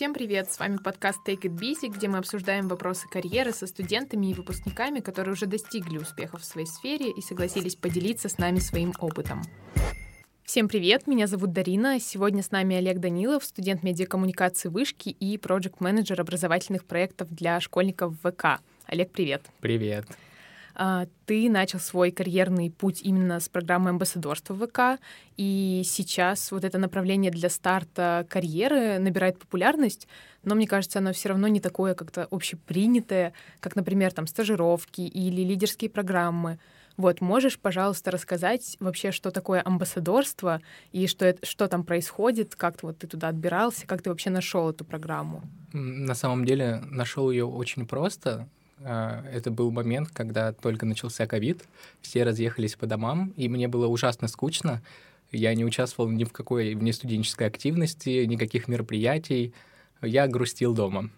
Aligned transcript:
Всем 0.00 0.14
привет! 0.14 0.50
С 0.50 0.58
вами 0.58 0.78
подкаст 0.78 1.18
Take 1.28 1.42
It 1.42 1.58
Busy, 1.58 1.94
где 1.94 2.08
мы 2.08 2.16
обсуждаем 2.16 2.68
вопросы 2.68 3.06
карьеры 3.06 3.52
со 3.52 3.66
студентами 3.66 4.30
и 4.30 4.32
выпускниками, 4.32 5.00
которые 5.00 5.34
уже 5.34 5.44
достигли 5.44 5.98
успехов 5.98 6.40
в 6.40 6.44
своей 6.46 6.66
сфере 6.66 7.10
и 7.10 7.20
согласились 7.20 7.76
поделиться 7.76 8.30
с 8.30 8.38
нами 8.38 8.60
своим 8.60 8.94
опытом. 8.98 9.42
Всем 10.42 10.68
привет, 10.68 11.06
меня 11.06 11.26
зовут 11.26 11.52
Дарина. 11.52 12.00
Сегодня 12.00 12.42
с 12.42 12.50
нами 12.50 12.76
Олег 12.76 12.96
Данилов, 12.98 13.44
студент 13.44 13.82
медиакоммуникации 13.82 14.70
вышки 14.70 15.10
и 15.10 15.36
проект-менеджер 15.36 16.18
образовательных 16.18 16.86
проектов 16.86 17.28
для 17.28 17.60
школьников 17.60 18.14
ВК. 18.22 18.62
Олег, 18.86 19.12
привет. 19.12 19.42
Привет. 19.60 20.06
А, 20.82 21.06
ты 21.26 21.50
начал 21.50 21.78
свой 21.78 22.10
карьерный 22.10 22.70
путь 22.70 23.02
именно 23.02 23.38
с 23.38 23.50
программы 23.50 23.90
амбассадорства 23.90 24.56
ВК, 24.56 24.98
и 25.36 25.82
сейчас 25.84 26.50
вот 26.50 26.64
это 26.64 26.78
направление 26.78 27.30
для 27.30 27.50
старта 27.50 28.26
карьеры 28.30 28.98
набирает 28.98 29.38
популярность, 29.38 30.08
но 30.42 30.54
мне 30.54 30.66
кажется, 30.66 31.00
оно 31.00 31.12
все 31.12 31.28
равно 31.28 31.48
не 31.48 31.60
такое 31.60 31.92
как-то 31.92 32.26
общепринятое, 32.30 33.34
как, 33.60 33.76
например, 33.76 34.14
там 34.14 34.26
стажировки 34.26 35.02
или 35.02 35.42
лидерские 35.42 35.90
программы. 35.90 36.58
Вот, 36.96 37.20
можешь, 37.20 37.58
пожалуйста, 37.58 38.10
рассказать 38.10 38.78
вообще, 38.80 39.12
что 39.12 39.30
такое 39.30 39.60
амбассадорство 39.62 40.62
и 40.92 41.06
что, 41.06 41.26
это, 41.26 41.44
что 41.44 41.68
там 41.68 41.84
происходит, 41.84 42.56
как 42.56 42.82
вот 42.82 43.00
ты 43.00 43.06
туда 43.06 43.28
отбирался, 43.28 43.86
как 43.86 44.00
ты 44.00 44.08
вообще 44.08 44.30
нашел 44.30 44.70
эту 44.70 44.86
программу? 44.86 45.42
На 45.74 46.14
самом 46.14 46.46
деле 46.46 46.82
нашел 46.86 47.30
ее 47.30 47.44
очень 47.44 47.86
просто. 47.86 48.48
А, 48.82 49.24
это 49.30 49.50
был 49.50 49.70
момент, 49.70 50.10
когда 50.12 50.52
только 50.52 50.86
начался 50.86 51.26
ковид, 51.26 51.64
все 52.00 52.22
разъехались 52.24 52.76
по 52.76 52.86
домам, 52.86 53.32
и 53.36 53.48
мне 53.48 53.68
было 53.68 53.86
ужасно 53.86 54.28
скучно. 54.28 54.82
Я 55.32 55.54
не 55.54 55.64
участвовал 55.64 56.10
ни 56.10 56.24
в 56.24 56.32
какой 56.32 56.74
внестуденческой 56.74 57.46
активности, 57.46 58.24
никаких 58.24 58.68
мероприятий. 58.68 59.52
Я 60.02 60.26
грустил 60.26 60.74
дома. 60.74 61.10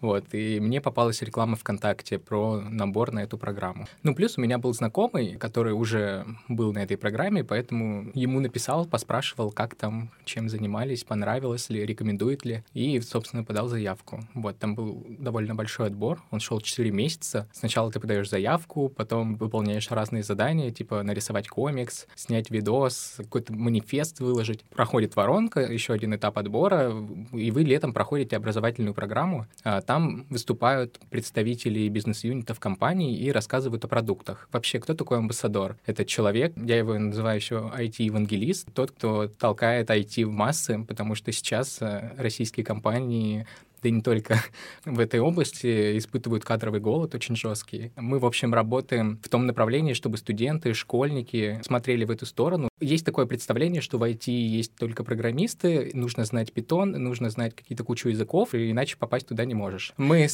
Вот, 0.00 0.26
и 0.32 0.60
мне 0.60 0.80
попалась 0.80 1.22
реклама 1.22 1.56
ВКонтакте 1.56 2.18
про 2.18 2.60
набор 2.60 3.12
на 3.12 3.20
эту 3.20 3.38
программу. 3.38 3.86
Ну, 4.02 4.14
плюс 4.14 4.38
у 4.38 4.40
меня 4.40 4.58
был 4.58 4.72
знакомый, 4.74 5.36
который 5.36 5.72
уже 5.72 6.26
был 6.48 6.72
на 6.72 6.82
этой 6.82 6.96
программе, 6.96 7.44
поэтому 7.44 8.10
ему 8.14 8.40
написал, 8.40 8.86
поспрашивал, 8.86 9.50
как 9.50 9.74
там, 9.74 10.10
чем 10.24 10.48
занимались, 10.48 11.04
понравилось 11.04 11.70
ли, 11.70 11.84
рекомендует 11.84 12.44
ли, 12.44 12.64
и, 12.74 13.00
собственно, 13.00 13.44
подал 13.44 13.68
заявку. 13.68 14.20
Вот, 14.34 14.58
там 14.58 14.74
был 14.74 15.04
довольно 15.08 15.54
большой 15.54 15.88
отбор, 15.88 16.22
он 16.30 16.40
шел 16.40 16.60
4 16.60 16.90
месяца. 16.90 17.48
Сначала 17.52 17.90
ты 17.90 18.00
подаешь 18.00 18.28
заявку, 18.28 18.88
потом 18.88 19.36
выполняешь 19.36 19.90
разные 19.90 20.22
задания, 20.22 20.70
типа 20.70 21.02
нарисовать 21.02 21.48
комикс, 21.48 22.06
снять 22.14 22.50
видос, 22.50 23.14
какой-то 23.16 23.52
манифест 23.52 24.20
выложить. 24.20 24.64
Проходит 24.64 25.16
воронка, 25.16 25.60
еще 25.60 25.92
один 25.92 26.14
этап 26.14 26.38
отбора, 26.38 26.92
и 27.32 27.50
вы 27.50 27.62
летом 27.62 27.92
проходите 27.92 28.36
образовательную 28.36 28.94
программу, 28.94 29.46
а, 29.64 29.80
там 29.86 30.26
выступают 30.28 31.00
представители 31.10 31.88
бизнес-юнитов 31.88 32.60
компании 32.60 33.16
и 33.16 33.30
рассказывают 33.32 33.84
о 33.84 33.88
продуктах. 33.88 34.48
Вообще, 34.52 34.78
кто 34.80 34.94
такой 34.94 35.18
амбассадор? 35.18 35.76
Это 35.86 36.04
человек, 36.04 36.52
я 36.56 36.76
его 36.76 36.98
называю 36.98 37.36
еще 37.36 37.72
IT-евангелист, 37.74 38.72
тот, 38.74 38.90
кто 38.90 39.28
толкает 39.28 39.90
IT 39.90 40.24
в 40.24 40.30
массы, 40.30 40.84
потому 40.86 41.14
что 41.14 41.32
сейчас 41.32 41.78
э, 41.80 42.12
российские 42.18 42.66
компании 42.66 43.46
да 43.86 43.88
и 43.88 43.92
не 43.92 44.02
только 44.02 44.42
в 44.84 44.98
этой 44.98 45.20
области, 45.20 45.96
испытывают 45.96 46.44
кадровый 46.44 46.80
голод 46.80 47.14
очень 47.14 47.36
жесткий. 47.36 47.92
Мы, 47.96 48.18
в 48.18 48.26
общем, 48.26 48.52
работаем 48.52 49.20
в 49.22 49.28
том 49.28 49.46
направлении, 49.46 49.92
чтобы 49.92 50.16
студенты, 50.16 50.74
школьники 50.74 51.60
смотрели 51.62 52.04
в 52.04 52.10
эту 52.10 52.26
сторону. 52.26 52.68
Есть 52.80 53.06
такое 53.06 53.26
представление, 53.26 53.80
что 53.80 53.98
в 53.98 54.02
IT 54.02 54.30
есть 54.30 54.74
только 54.74 55.04
программисты, 55.04 55.90
нужно 55.94 56.24
знать 56.24 56.52
питон, 56.52 56.90
нужно 56.90 57.30
знать 57.30 57.54
какие-то 57.54 57.84
кучу 57.84 58.08
языков, 58.08 58.54
и 58.54 58.70
иначе 58.70 58.96
попасть 58.96 59.28
туда 59.28 59.44
не 59.44 59.54
можешь. 59.54 59.92
Мы 59.96 60.26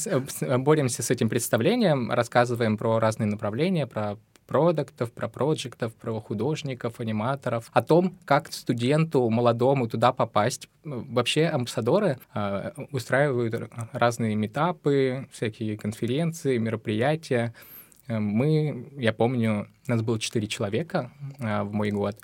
боремся 0.59 1.03
с 1.03 1.11
этим 1.11 1.29
представлением, 1.29 2.11
рассказываем 2.11 2.79
про 2.79 2.99
разные 2.99 3.27
направления, 3.27 3.87
про 3.87 4.17
продуктов, 4.53 5.11
про 5.13 5.29
проектов, 5.29 5.95
про 5.95 6.21
художников, 6.21 7.01
аниматоров, 7.01 7.71
о 7.73 7.83
том, 7.83 8.19
как 8.27 8.53
студенту 8.53 9.31
молодому 9.31 9.89
туда 9.89 10.13
попасть. 10.13 10.69
Вообще 10.85 11.47
амбассадоры 11.47 12.19
э, 12.35 12.73
устраивают 12.91 13.71
разные 13.93 14.37
метапы, 14.37 15.27
всякие 15.33 15.79
конференции, 15.79 16.59
мероприятия. 16.59 17.55
Э, 18.09 18.19
мы, 18.19 18.91
я 18.99 19.15
помню, 19.15 19.69
нас 19.87 20.03
было 20.03 20.19
четыре 20.19 20.47
человека 20.49 21.11
э, 21.39 21.63
в 21.63 21.73
мой 21.73 21.91
год, 21.91 22.17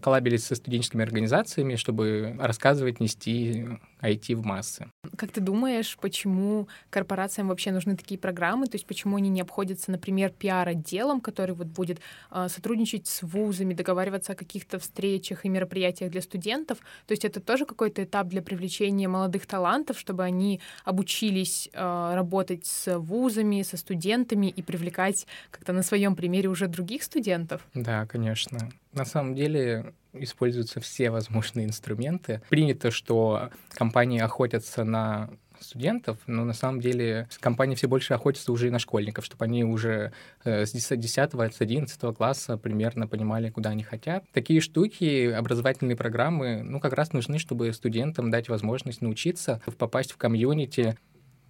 коллабились 0.00 0.44
со 0.44 0.54
студенческими 0.54 1.02
организациями, 1.02 1.76
чтобы 1.76 2.36
рассказывать, 2.38 3.00
нести 3.00 3.66
IT 4.02 4.34
в 4.34 4.44
массы. 4.44 4.86
Как 5.16 5.30
ты 5.30 5.40
думаешь, 5.40 5.96
почему 6.00 6.68
корпорациям 6.90 7.48
вообще 7.48 7.72
нужны 7.72 7.96
такие 7.96 8.18
программы? 8.18 8.66
То 8.66 8.76
есть 8.76 8.86
почему 8.86 9.16
они 9.16 9.28
не 9.28 9.40
обходятся, 9.40 9.90
например, 9.90 10.30
пиар-отделом, 10.30 11.20
который 11.20 11.54
вот 11.54 11.68
будет 11.68 12.00
э, 12.30 12.48
сотрудничать 12.48 13.06
с 13.06 13.22
вузами, 13.22 13.74
договариваться 13.74 14.32
о 14.32 14.36
каких-то 14.36 14.78
встречах 14.78 15.44
и 15.44 15.48
мероприятиях 15.48 16.10
для 16.10 16.20
студентов? 16.20 16.78
То 17.06 17.12
есть 17.12 17.24
это 17.24 17.40
тоже 17.40 17.64
какой-то 17.66 18.04
этап 18.04 18.28
для 18.28 18.42
привлечения 18.42 19.08
молодых 19.08 19.46
талантов, 19.46 19.98
чтобы 19.98 20.24
они 20.24 20.60
обучились 20.84 21.68
э, 21.72 22.12
работать 22.14 22.66
с 22.66 22.98
вузами, 22.98 23.62
со 23.62 23.76
студентами 23.76 24.46
и 24.46 24.62
привлекать 24.62 25.26
как-то 25.50 25.72
на 25.72 25.82
своем 25.82 26.16
примере 26.16 26.48
уже 26.48 26.68
других 26.68 27.02
студентов? 27.02 27.66
Да, 27.74 28.06
конечно. 28.06 28.70
На 28.94 29.04
самом 29.04 29.34
деле 29.34 29.92
используются 30.12 30.80
все 30.80 31.10
возможные 31.10 31.66
инструменты. 31.66 32.42
Принято, 32.48 32.90
что 32.90 33.50
компании 33.70 34.20
охотятся 34.20 34.84
на 34.84 35.30
студентов, 35.60 36.18
но 36.26 36.44
на 36.44 36.52
самом 36.52 36.80
деле 36.80 37.28
компании 37.40 37.74
все 37.74 37.88
больше 37.88 38.14
охотятся 38.14 38.52
уже 38.52 38.68
и 38.68 38.70
на 38.70 38.78
школьников, 38.78 39.24
чтобы 39.24 39.44
они 39.44 39.64
уже 39.64 40.12
э, 40.44 40.66
с 40.66 40.72
10, 40.72 41.04
с 41.14 41.60
11 41.60 42.16
класса 42.16 42.56
примерно 42.56 43.08
понимали, 43.08 43.50
куда 43.50 43.70
они 43.70 43.82
хотят. 43.82 44.24
Такие 44.32 44.60
штуки, 44.60 45.30
образовательные 45.30 45.96
программы, 45.96 46.62
ну, 46.62 46.80
как 46.80 46.92
раз 46.92 47.12
нужны, 47.12 47.38
чтобы 47.38 47.72
студентам 47.72 48.30
дать 48.30 48.48
возможность 48.48 49.00
научиться, 49.00 49.60
попасть 49.78 50.12
в 50.12 50.16
комьюнити. 50.16 50.96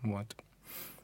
Вот. 0.02 0.34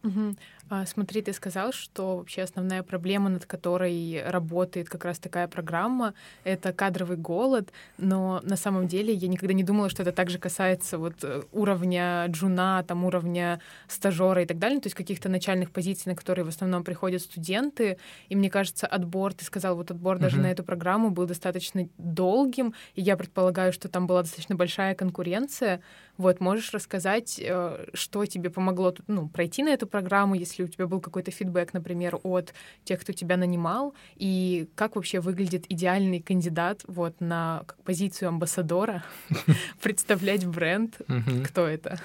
Угу. 0.02 0.36
А, 0.70 0.86
смотри, 0.86 1.20
ты 1.20 1.32
сказал, 1.32 1.72
что 1.72 2.16
вообще 2.16 2.42
основная 2.42 2.82
проблема, 2.82 3.28
над 3.28 3.44
которой 3.44 4.22
работает 4.24 4.88
как 4.88 5.04
раз 5.04 5.18
такая 5.18 5.48
программа, 5.48 6.14
это 6.44 6.72
кадровый 6.72 7.16
голод, 7.16 7.70
но 7.98 8.40
на 8.44 8.56
самом 8.56 8.86
деле 8.86 9.12
я 9.12 9.28
никогда 9.28 9.52
не 9.52 9.64
думала, 9.64 9.90
что 9.90 10.02
это 10.02 10.12
также 10.12 10.38
касается 10.38 10.96
вот 10.96 11.24
э, 11.24 11.42
уровня 11.52 12.24
джуна, 12.28 12.84
там 12.86 13.04
уровня 13.04 13.60
стажера 13.88 14.42
и 14.42 14.46
так 14.46 14.58
далее, 14.58 14.80
то 14.80 14.86
есть 14.86 14.96
каких-то 14.96 15.28
начальных 15.28 15.70
позиций, 15.70 16.12
на 16.12 16.16
которые 16.16 16.44
в 16.44 16.48
основном 16.48 16.84
приходят 16.84 17.20
студенты. 17.20 17.98
И 18.28 18.36
мне 18.36 18.48
кажется, 18.48 18.86
отбор, 18.86 19.34
ты 19.34 19.44
сказал, 19.44 19.74
вот 19.74 19.90
отбор 19.90 20.16
uh-huh. 20.16 20.20
даже 20.20 20.38
на 20.38 20.50
эту 20.50 20.62
программу 20.62 21.10
был 21.10 21.26
достаточно 21.26 21.88
долгим, 21.98 22.74
и 22.94 23.02
я 23.02 23.16
предполагаю, 23.16 23.72
что 23.72 23.88
там 23.88 24.06
была 24.06 24.22
достаточно 24.22 24.54
большая 24.54 24.94
конкуренция. 24.94 25.80
Вот, 26.20 26.38
можешь 26.40 26.74
рассказать, 26.74 27.40
э, 27.42 27.86
что 27.94 28.26
тебе 28.26 28.50
помогло 28.50 28.94
ну, 29.06 29.28
пройти 29.28 29.62
на 29.62 29.70
эту 29.70 29.86
программу, 29.86 30.34
если 30.34 30.60
если 30.60 30.64
у 30.64 30.68
тебя 30.68 30.86
был 30.86 31.00
какой-то 31.00 31.30
фидбэк, 31.30 31.72
например, 31.72 32.18
от 32.22 32.52
тех, 32.84 33.00
кто 33.00 33.12
тебя 33.12 33.36
нанимал, 33.36 33.94
и 34.16 34.68
как 34.74 34.96
вообще 34.96 35.20
выглядит 35.20 35.64
идеальный 35.70 36.20
кандидат 36.20 36.82
вот 36.86 37.20
на 37.20 37.64
позицию 37.84 38.28
амбассадора, 38.28 39.02
представлять 39.82 40.46
бренд, 40.46 41.00
кто 41.44 41.66
это? 41.66 41.98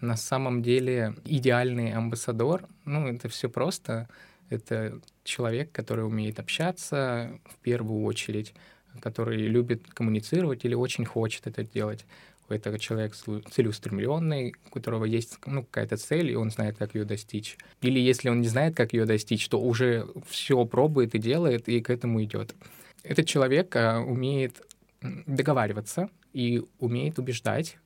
На 0.00 0.16
самом 0.16 0.62
деле 0.62 1.14
идеальный 1.24 1.92
амбассадор, 1.92 2.68
ну, 2.84 3.08
это 3.08 3.28
все 3.28 3.48
просто. 3.48 4.08
Это 4.50 5.00
человек, 5.24 5.72
который 5.72 6.06
умеет 6.06 6.38
общаться 6.38 7.38
в 7.44 7.56
первую 7.56 8.04
очередь, 8.04 8.54
который 9.00 9.36
любит 9.48 9.82
коммуницировать 9.92 10.64
или 10.64 10.74
очень 10.74 11.04
хочет 11.04 11.48
это 11.48 11.64
делать 11.64 12.06
это 12.48 12.78
человек 12.78 13.14
целеустремленный, 13.14 14.54
у 14.66 14.70
которого 14.70 15.04
есть 15.04 15.38
ну, 15.46 15.62
какая-то 15.62 15.96
цель, 15.96 16.30
и 16.30 16.36
он 16.36 16.50
знает, 16.50 16.76
как 16.78 16.94
ее 16.94 17.04
достичь. 17.04 17.56
Или 17.82 18.00
если 18.00 18.28
он 18.28 18.40
не 18.40 18.48
знает, 18.48 18.76
как 18.76 18.92
ее 18.92 19.04
достичь, 19.04 19.48
то 19.48 19.60
уже 19.60 20.06
все 20.26 20.64
пробует 20.64 21.14
и 21.14 21.18
делает, 21.18 21.68
и 21.68 21.80
к 21.80 21.90
этому 21.90 22.22
идет. 22.22 22.54
Этот 23.02 23.26
человек 23.26 23.74
а, 23.76 24.00
умеет 24.00 24.62
договариваться 25.00 26.08
и 26.32 26.62
умеет 26.78 27.18
убеждать, 27.18 27.78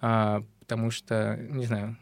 а, 0.00 0.42
потому 0.60 0.90
что, 0.90 1.36
не 1.50 1.66
знаю, 1.66 1.96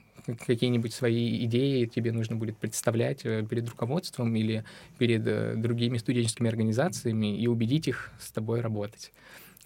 какие-нибудь 0.46 0.92
свои 0.92 1.44
идеи 1.44 1.84
тебе 1.86 2.12
нужно 2.12 2.36
будет 2.36 2.56
представлять 2.56 3.24
э, 3.24 3.44
перед 3.48 3.68
руководством 3.68 4.34
или 4.34 4.64
перед 4.98 5.26
э, 5.26 5.54
другими 5.56 5.98
студенческими 5.98 6.48
организациями 6.48 7.38
и 7.38 7.46
убедить 7.46 7.88
их 7.88 8.10
с 8.18 8.30
тобой 8.32 8.60
работать. 8.60 9.12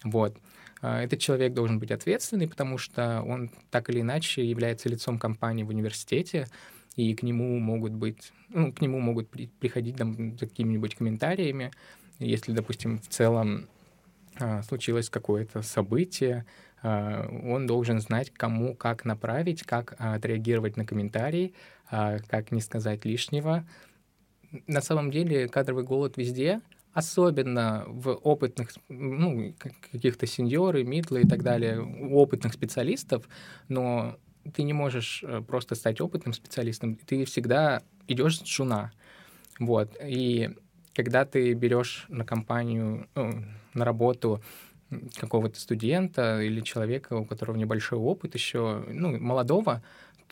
Вот. 0.03 0.37
А, 0.81 1.01
этот 1.01 1.19
человек 1.19 1.53
должен 1.53 1.79
быть 1.79 1.91
ответственный, 1.91 2.47
потому 2.47 2.77
что 2.77 3.21
он 3.21 3.51
так 3.69 3.89
или 3.89 4.01
иначе 4.01 4.45
является 4.45 4.89
лицом 4.89 5.17
компании 5.17 5.63
в 5.63 5.69
университете, 5.69 6.47
и 6.95 7.13
к 7.15 7.23
нему 7.23 7.59
могут 7.59 7.93
быть, 7.93 8.31
ну, 8.49 8.73
к 8.73 8.81
нему 8.81 8.99
могут 8.99 9.29
при, 9.29 9.47
приходить 9.47 9.97
там 9.97 10.37
какими-нибудь 10.37 10.95
комментариями, 10.95 11.71
если, 12.19 12.51
допустим, 12.51 12.99
в 12.99 13.07
целом 13.07 13.67
а, 14.37 14.63
случилось 14.63 15.09
какое-то 15.09 15.61
событие, 15.61 16.45
он 16.81 17.67
должен 17.67 17.99
знать, 17.99 18.31
кому 18.31 18.75
как 18.75 19.05
направить, 19.05 19.63
как 19.63 19.95
отреагировать 19.97 20.77
на 20.77 20.85
комментарии, 20.85 21.53
как 21.89 22.51
не 22.51 22.61
сказать 22.61 23.05
лишнего. 23.05 23.67
На 24.67 24.81
самом 24.81 25.11
деле 25.11 25.47
кадровый 25.47 25.83
голод 25.83 26.17
везде, 26.17 26.61
особенно 26.93 27.83
в 27.87 28.09
опытных, 28.11 28.71
ну, 28.87 29.53
каких-то 29.91 30.25
сеньоры, 30.25 30.83
мидлы 30.83 31.21
и 31.21 31.27
так 31.27 31.43
далее, 31.43 31.81
у 31.81 32.17
опытных 32.17 32.53
специалистов, 32.53 33.27
но 33.67 34.17
ты 34.53 34.63
не 34.63 34.73
можешь 34.73 35.23
э, 35.23 35.41
просто 35.41 35.75
стать 35.75 36.01
опытным 36.01 36.33
специалистом, 36.33 36.95
ты 36.95 37.25
всегда 37.25 37.83
идешь 38.07 38.39
с 38.39 38.45
жуна. 38.45 38.91
Вот. 39.59 39.95
И 40.03 40.49
когда 40.95 41.25
ты 41.25 41.53
берешь 41.53 42.05
на 42.09 42.25
компанию, 42.25 43.07
ну, 43.15 43.43
на 43.73 43.85
работу 43.85 44.41
какого-то 45.15 45.59
студента 45.59 46.41
или 46.41 46.61
человека, 46.61 47.13
у 47.13 47.25
которого 47.25 47.57
небольшой 47.57 47.99
опыт 47.99 48.33
еще, 48.33 48.83
ну, 48.87 49.19
молодого, 49.19 49.83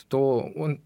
то 0.07 0.51
он 0.55 0.81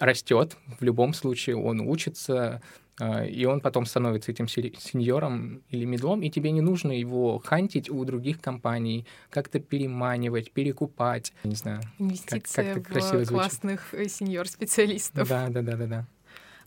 растет 0.00 0.56
в 0.78 0.82
любом 0.84 1.14
случае, 1.14 1.56
он 1.56 1.80
учится, 1.80 2.60
а, 2.98 3.24
и 3.24 3.44
он 3.44 3.60
потом 3.60 3.86
становится 3.86 4.32
этим 4.32 4.48
сеньором 4.48 5.62
или 5.70 5.84
медлом, 5.84 6.22
и 6.22 6.30
тебе 6.30 6.50
не 6.50 6.60
нужно 6.60 6.92
его 6.92 7.38
хантить 7.38 7.90
у 7.90 8.04
других 8.04 8.40
компаний, 8.40 9.06
как-то 9.30 9.60
переманивать, 9.60 10.52
перекупать, 10.52 11.32
не 11.44 11.54
знаю. 11.54 11.82
Инвестиция 11.98 12.74
как, 12.74 12.88
как 12.88 13.02
в 13.02 13.26
классных 13.26 13.94
э, 13.94 14.08
сеньор-специалистов. 14.08 15.28
Да, 15.28 15.48
да, 15.48 15.62
да, 15.62 15.76
да, 15.76 15.86
да. 15.86 16.06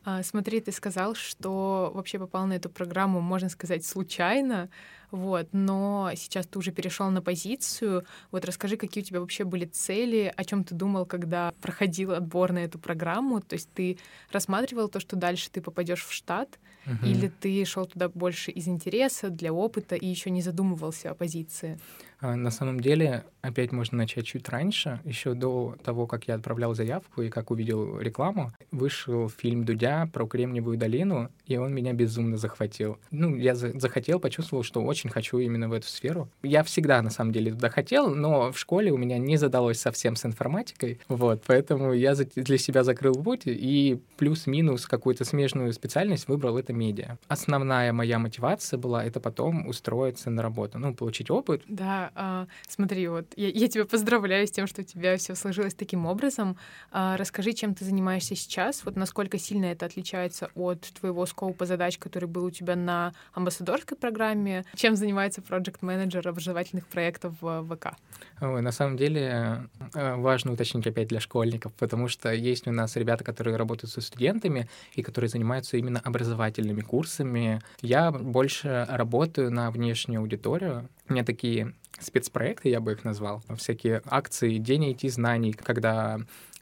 А, 0.10 0.24
смотри, 0.24 0.60
ты 0.60 0.72
сказал, 0.72 1.14
что 1.14 1.92
вообще 1.94 2.18
попал 2.18 2.48
на 2.48 2.54
эту 2.54 2.70
программу, 2.70 3.22
можно 3.22 3.48
сказать, 3.48 3.86
случайно, 3.86 4.70
вот, 5.12 5.50
но 5.52 6.12
сейчас 6.16 6.48
ты 6.48 6.58
уже 6.58 6.72
перешел 6.72 7.12
на 7.12 7.22
позицию. 7.22 8.06
Вот 8.32 8.44
расскажи, 8.44 8.76
какие 8.76 9.04
у 9.04 9.06
тебя 9.06 9.20
вообще 9.20 9.44
были 9.44 9.66
цели, 9.66 10.34
о 10.36 10.44
чем 10.44 10.64
ты 10.64 10.74
думал, 10.74 11.06
когда 11.06 11.54
проходил 11.62 12.14
отбор 12.14 12.54
на 12.54 12.60
эту 12.60 12.80
программу. 12.80 13.40
То 13.42 13.54
есть 13.54 13.70
ты 13.74 14.00
рассматривал 14.32 14.88
то, 14.88 15.00
что 15.00 15.16
дальше 15.16 15.50
ты 15.52 15.62
попадешь 15.62 16.04
в 16.04 16.12
штат, 16.12 16.60
угу. 16.88 17.06
или 17.06 17.28
ты 17.28 17.64
шел 17.66 17.86
туда 17.86 18.10
больше 18.10 18.50
из 18.50 18.68
интереса, 18.68 19.30
для 19.30 19.54
опыта 19.54 19.96
и 19.96 20.08
еще 20.08 20.32
не 20.32 20.42
задумывался 20.42 21.12
о 21.12 21.14
позиции? 21.14 21.80
А, 22.22 22.36
на 22.36 22.52
самом 22.52 22.82
деле, 22.82 23.24
опять 23.42 23.72
можно 23.72 23.98
начать 23.98 24.26
чуть 24.26 24.50
раньше, 24.50 25.00
еще 25.06 25.34
до 25.34 25.78
того, 25.84 26.06
как 26.06 26.28
я 26.28 26.36
отправлял 26.36 26.76
заявку 26.76 27.22
и 27.22 27.30
как 27.30 27.50
увидел 27.50 28.00
рекламу, 28.00 28.52
вышел 28.72 29.30
фильм 29.30 29.64
Дудя 29.64 30.10
про 30.12 30.28
Кремниевую 30.28 30.78
долину, 30.78 31.30
и 31.50 31.58
он 31.58 31.74
меня 31.74 31.94
безумно 31.94 32.38
захватил. 32.38 32.98
Ну, 33.12 33.36
я 33.36 33.56
захотел, 33.56 34.20
почувствовал, 34.20 34.64
что 34.64 34.82
очень 34.82 35.10
хочу 35.10 35.40
именно 35.40 35.68
в 35.68 35.74
эту 35.74 35.88
сферу. 35.88 36.30
Я 36.44 36.64
всегда, 36.64 37.02
на 37.02 37.10
самом 37.10 37.34
деле, 37.34 37.52
туда 37.52 37.70
хотел, 37.70 38.14
но 38.14 38.52
в 38.52 38.60
школе 38.60 38.92
у 38.92 38.98
меня 38.98 39.18
не 39.18 39.36
задалось 39.38 39.80
совсем 39.80 40.16
с 40.16 40.26
информатикой, 40.26 41.00
вот, 41.08 41.44
поэтому 41.46 41.94
я 41.94 42.14
для 42.14 42.58
себя 42.58 42.84
закрыл 42.84 43.16
путь 43.16 43.44
и 43.46 44.00
плюс-минус 44.18 44.86
какую-то 44.86 45.26
смежную 45.26 45.74
специальность 45.74 46.28
выбрал 46.28 46.58
это 46.58 46.72
медиа. 46.72 47.18
Основная 47.28 47.92
моя 47.94 48.20
мотивация 48.20 48.78
была 48.78 49.04
это 49.04 49.20
потом 49.20 49.68
устроиться 49.68 50.30
на 50.30 50.44
работу, 50.44 50.78
ну, 50.78 50.94
получить 50.94 51.32
опыт. 51.32 51.64
Да, 51.68 52.12
а, 52.14 52.48
смотри, 52.68 53.08
вот 53.08 53.26
я, 53.36 53.50
я 53.50 53.68
тебя 53.68 53.86
поздравляю 53.86 54.46
с 54.46 54.52
тем, 54.52 54.68
что 54.68 54.82
у 54.82 54.86
тебя 54.86 55.18
все 55.18 55.34
сложилось 55.34 55.74
таким 55.74 56.06
образом. 56.06 56.58
А, 56.92 57.18
расскажи, 57.18 57.54
чем 57.54 57.74
ты 57.74 57.86
занимаешься 57.86 58.36
сейчас, 58.36 58.86
вот 58.86 58.96
насколько 58.96 59.40
сильно 59.40 59.66
это 59.66 59.88
отличается 59.88 60.52
от 60.54 60.82
твоего 60.82 61.26
скопа 61.40 61.66
задач, 61.66 61.98
который 61.98 62.28
был 62.28 62.44
у 62.44 62.52
тебя 62.52 62.76
на 62.76 63.14
амбассадорской 63.34 63.98
программе. 63.98 64.66
Чем 64.76 64.98
занимается 64.98 65.42
проект-менеджер 65.42 66.28
образовательных 66.28 66.86
проектов 66.88 67.34
в 67.40 67.66
ВК? 67.66 67.96
Ой, 68.42 68.62
на 68.62 68.74
самом 68.74 68.98
деле 68.98 69.70
э, 69.94 70.16
важно 70.16 70.52
уточнить 70.52 70.86
опять 70.86 71.08
для 71.08 71.22
школьников, 71.22 71.74
потому 71.76 72.10
что 72.10 72.34
есть 72.34 72.68
у 72.68 72.72
нас 72.72 72.98
ребята, 72.98 73.24
которые 73.24 73.56
работают 73.56 73.90
со 73.90 74.02
студентами 74.02 74.68
и 74.96 75.02
которые 75.02 75.30
занимаются 75.30 75.78
именно 75.78 76.02
образовательными 76.02 76.82
курсами. 76.82 77.62
Я 77.82 78.12
больше 78.12 78.86
работаю 78.90 79.50
на 79.50 79.72
внешнюю 79.72 80.20
аудиторию. 80.20 80.90
У 81.08 81.14
меня 81.14 81.24
такие 81.24 81.74
спецпроекты, 82.00 82.70
я 82.70 82.82
бы 82.82 82.92
их 82.92 83.04
назвал, 83.04 83.42
всякие 83.58 84.02
акции 84.06 84.58
«День 84.58 84.92
IT-знаний», 84.92 85.54
когда 85.54 86.20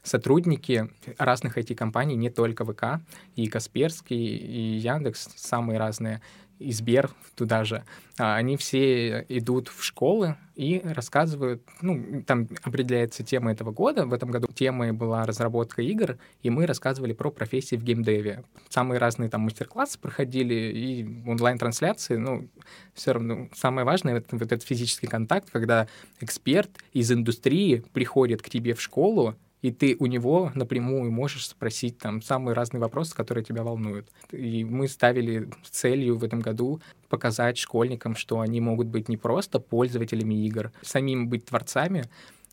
сотрудники 0.08 0.88
разных 1.18 1.58
IT-компаний, 1.58 2.16
не 2.16 2.30
только 2.30 2.64
ВК, 2.64 3.00
и 3.36 3.46
Касперский, 3.46 4.36
и 4.36 4.78
Яндекс, 4.78 5.28
самые 5.36 5.78
разные, 5.78 6.20
и 6.58 6.72
Сбер 6.72 7.10
туда 7.36 7.64
же, 7.64 7.84
а, 8.18 8.36
они 8.36 8.56
все 8.56 9.24
идут 9.28 9.68
в 9.68 9.84
школы 9.84 10.36
и 10.56 10.80
рассказывают, 10.84 11.62
ну, 11.82 12.22
там 12.26 12.48
определяется 12.64 13.22
тема 13.22 13.52
этого 13.52 13.70
года. 13.70 14.06
В 14.06 14.12
этом 14.12 14.30
году 14.30 14.48
темой 14.52 14.90
была 14.92 15.24
разработка 15.24 15.82
игр, 15.82 16.18
и 16.42 16.50
мы 16.50 16.66
рассказывали 16.66 17.12
про 17.12 17.30
профессии 17.30 17.76
в 17.76 17.84
геймдеве. 17.84 18.42
Самые 18.68 18.98
разные 18.98 19.30
там 19.30 19.42
мастер-классы 19.42 20.00
проходили 20.00 20.54
и 20.54 21.28
онлайн-трансляции, 21.28 22.16
ну, 22.16 22.48
все 22.92 23.12
равно 23.12 23.48
самое 23.54 23.84
важное— 23.84 24.16
это 24.16 24.36
вот 24.36 24.42
этот 24.42 24.64
физический 24.64 25.06
контакт, 25.06 25.48
когда 25.50 25.86
эксперт 26.20 26.70
из 26.92 27.12
индустрии 27.12 27.84
приходит 27.92 28.42
к 28.42 28.50
тебе 28.50 28.74
в 28.74 28.82
школу, 28.82 29.36
и 29.62 29.70
ты 29.70 29.96
у 29.98 30.06
него 30.06 30.52
напрямую 30.54 31.10
можешь 31.10 31.46
спросить 31.46 31.98
там 31.98 32.22
самые 32.22 32.54
разные 32.54 32.80
вопросы, 32.80 33.14
которые 33.14 33.44
тебя 33.44 33.62
волнуют. 33.62 34.08
И 34.30 34.64
мы 34.64 34.88
ставили 34.88 35.48
целью 35.70 36.16
в 36.16 36.24
этом 36.24 36.40
году 36.40 36.80
показать 37.08 37.58
школьникам, 37.58 38.14
что 38.14 38.40
они 38.40 38.60
могут 38.60 38.88
быть 38.88 39.08
не 39.08 39.16
просто 39.16 39.58
пользователями 39.58 40.46
игр, 40.46 40.72
самим 40.82 41.28
быть 41.28 41.46
творцами, 41.46 42.04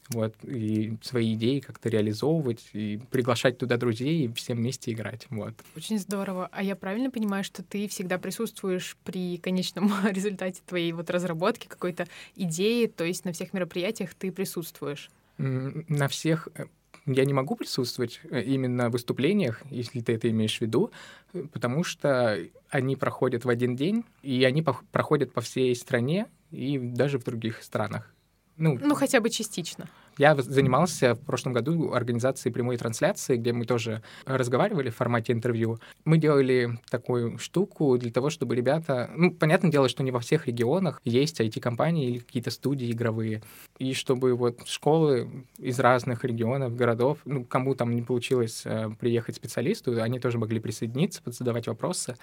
вот, 0.10 0.36
и 0.44 0.98
свои 1.02 1.34
идеи 1.34 1.60
как-то 1.60 1.90
реализовывать, 1.90 2.64
и 2.74 3.00
приглашать 3.10 3.58
туда 3.58 3.78
друзей, 3.78 4.26
и 4.26 4.34
всем 4.34 4.58
вместе 4.58 4.92
играть, 4.92 5.26
вот. 5.30 5.54
Очень 5.76 5.98
здорово. 5.98 6.48
А 6.52 6.62
я 6.62 6.76
правильно 6.76 7.10
понимаю, 7.10 7.44
что 7.44 7.64
ты 7.64 7.88
всегда 7.88 8.20
присутствуешь 8.20 8.98
при 9.04 9.38
конечном 9.38 9.92
результате 10.12 10.62
твоей 10.66 10.92
вот 10.92 11.10
разработки, 11.10 11.68
какой-то 11.68 12.08
идеи, 12.36 12.86
то 12.86 13.04
есть 13.04 13.26
на 13.26 13.34
всех 13.34 13.54
мероприятиях 13.54 14.14
ты 14.14 14.32
присутствуешь? 14.32 15.10
На 15.38 16.08
всех 16.08 16.48
э, 16.56 16.66
я 17.06 17.26
не 17.26 17.34
могу 17.34 17.56
присутствовать 17.56 18.22
э, 18.30 18.42
именно 18.42 18.90
в 18.90 18.94
выступлениях, 18.94 19.62
если 19.70 20.00
ты 20.00 20.14
это 20.14 20.30
имеешь 20.30 20.58
в 20.58 20.62
виду, 20.62 20.92
э, 21.34 21.44
потому 21.52 21.84
что 21.84 22.40
они 22.70 22.96
проходят 22.96 23.46
в 23.46 23.50
один 23.50 23.76
день, 23.76 24.04
и 24.22 24.44
они 24.44 24.62
по 24.62 24.80
проходят 24.92 25.32
по 25.32 25.42
всей 25.42 25.76
стране 25.76 26.28
и 26.52 26.78
даже 26.78 27.20
в 27.20 27.24
других 27.24 27.64
странах. 27.64 28.14
Ну, 28.58 28.80
ну 28.82 28.96
хотя 28.96 29.20
бы 29.20 29.30
частично. 29.30 29.90
Я 30.18 30.36
занимался 30.36 31.16
в 31.16 31.20
прошлом 31.20 31.54
году 31.54 31.94
организацией 31.94 32.54
прямой 32.54 32.78
трансляции, 32.78 33.36
где 33.36 33.52
мы 33.52 33.66
тоже 33.66 34.02
разговаривали 34.26 34.90
в 34.90 34.96
формате 34.96 35.34
интервью. 35.34 35.80
Мы 36.06 36.18
делали 36.18 36.80
такую 36.90 37.38
штуку 37.38 37.98
для 37.98 38.12
того, 38.12 38.30
чтобы 38.30 38.56
ребята... 38.56 39.10
Ну, 39.16 39.32
понятное 39.32 39.72
дело, 39.72 39.90
что 39.90 40.04
не 40.04 40.12
во 40.12 40.20
всех 40.20 40.48
регионах 40.48 41.02
есть 41.04 41.42
IT-компании 41.42 42.10
или 42.10 42.20
какие-то 42.20 42.52
студии 42.52 42.92
игровые. 42.92 43.44
И 43.78 43.94
чтобы 43.94 44.36
вот 44.36 44.66
школы 44.68 45.46
из 45.58 45.80
разных 45.80 46.24
регионов, 46.24 46.76
городов, 46.76 47.20
ну, 47.26 47.44
кому 47.44 47.76
там 47.76 47.94
не 47.94 48.02
получилось 48.02 48.62
э, 48.66 48.90
приехать 49.00 49.36
специалисту, 49.36 50.02
они 50.02 50.20
тоже 50.20 50.38
могли 50.38 50.60
присоединиться, 50.60 51.22
задавать 51.26 51.68
вопросы, 51.68 52.16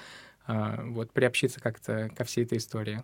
э, 0.46 0.82
вот, 0.86 1.12
приобщиться 1.12 1.60
как-то 1.60 2.10
ко 2.16 2.24
всей 2.24 2.44
этой 2.44 2.58
истории. 2.58 3.02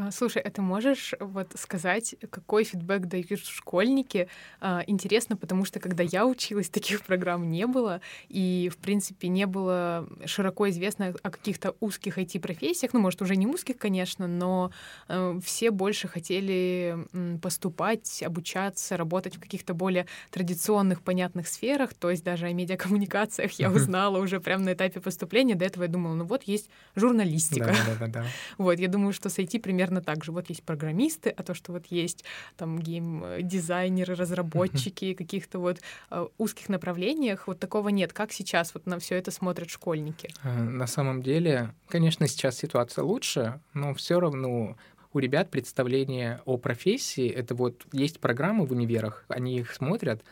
А, 0.00 0.10
слушай, 0.10 0.40
а 0.40 0.50
ты 0.50 0.62
можешь 0.62 1.14
вот 1.20 1.52
сказать, 1.56 2.14
какой 2.30 2.64
фидбэк 2.64 3.04
дают 3.04 3.40
школьники? 3.44 4.28
А, 4.60 4.82
интересно, 4.86 5.36
потому 5.36 5.66
что 5.66 5.78
когда 5.78 6.02
я 6.02 6.26
училась, 6.26 6.70
таких 6.70 7.02
программ 7.02 7.50
не 7.50 7.66
было, 7.66 8.00
и, 8.28 8.70
в 8.72 8.78
принципе, 8.78 9.28
не 9.28 9.46
было 9.46 10.08
широко 10.24 10.70
известно 10.70 11.14
о 11.22 11.30
каких-то 11.30 11.74
узких 11.80 12.16
IT-профессиях, 12.16 12.94
ну, 12.94 13.00
может, 13.00 13.20
уже 13.20 13.36
не 13.36 13.46
узких, 13.46 13.76
конечно, 13.76 14.26
но 14.26 14.72
э, 15.08 15.38
все 15.44 15.70
больше 15.70 16.08
хотели 16.08 16.96
поступать, 17.42 18.22
обучаться, 18.22 18.96
работать 18.96 19.36
в 19.36 19.40
каких-то 19.40 19.74
более 19.74 20.06
традиционных, 20.30 21.02
понятных 21.02 21.46
сферах, 21.46 21.92
то 21.92 22.10
есть 22.10 22.24
даже 22.24 22.46
о 22.46 22.52
медиакоммуникациях 22.52 23.52
я 23.52 23.70
узнала 23.70 24.18
уже 24.18 24.40
прямо 24.40 24.64
на 24.64 24.72
этапе 24.72 25.00
поступления, 25.00 25.56
до 25.56 25.66
этого 25.66 25.82
я 25.82 25.90
думала, 25.90 26.14
ну 26.14 26.24
вот 26.24 26.44
есть 26.44 26.70
журналистика. 26.96 27.66
Да, 27.66 27.94
да, 27.98 28.06
да, 28.06 28.12
да. 28.22 28.26
Вот, 28.56 28.78
я 28.78 28.88
думаю, 28.88 29.12
что 29.12 29.28
с 29.28 29.38
IT 29.38 29.60
примерно 29.60 29.89
примерно 29.90 30.00
так 30.00 30.24
же. 30.24 30.32
Вот 30.32 30.48
есть 30.48 30.62
программисты, 30.62 31.30
а 31.30 31.42
то, 31.42 31.54
что 31.54 31.72
вот 31.72 31.86
есть 31.90 32.24
там 32.56 32.78
гейм-дизайнеры, 32.78 34.14
разработчики 34.14 35.14
каких-то 35.14 35.58
вот 35.58 35.80
э, 36.10 36.26
узких 36.38 36.68
направлениях, 36.68 37.48
вот 37.48 37.58
такого 37.58 37.90
нет. 37.90 38.12
Как 38.12 38.32
сейчас 38.32 38.74
вот 38.74 38.86
на 38.86 38.98
все 38.98 39.16
это 39.16 39.30
смотрят 39.30 39.70
школьники? 39.70 40.30
Э, 40.44 40.62
на 40.62 40.86
самом 40.86 41.22
деле, 41.22 41.74
конечно, 41.88 42.28
сейчас 42.28 42.56
ситуация 42.56 43.04
лучше, 43.04 43.60
но 43.74 43.92
все 43.94 44.20
равно 44.20 44.76
у 45.12 45.18
ребят 45.18 45.50
представление 45.50 46.40
о 46.44 46.56
профессии, 46.56 47.28
это 47.28 47.54
вот 47.54 47.84
есть 47.92 48.20
программы 48.20 48.64
в 48.64 48.72
универах, 48.72 49.24
они 49.28 49.58
их 49.58 49.74
смотрят, 49.74 50.22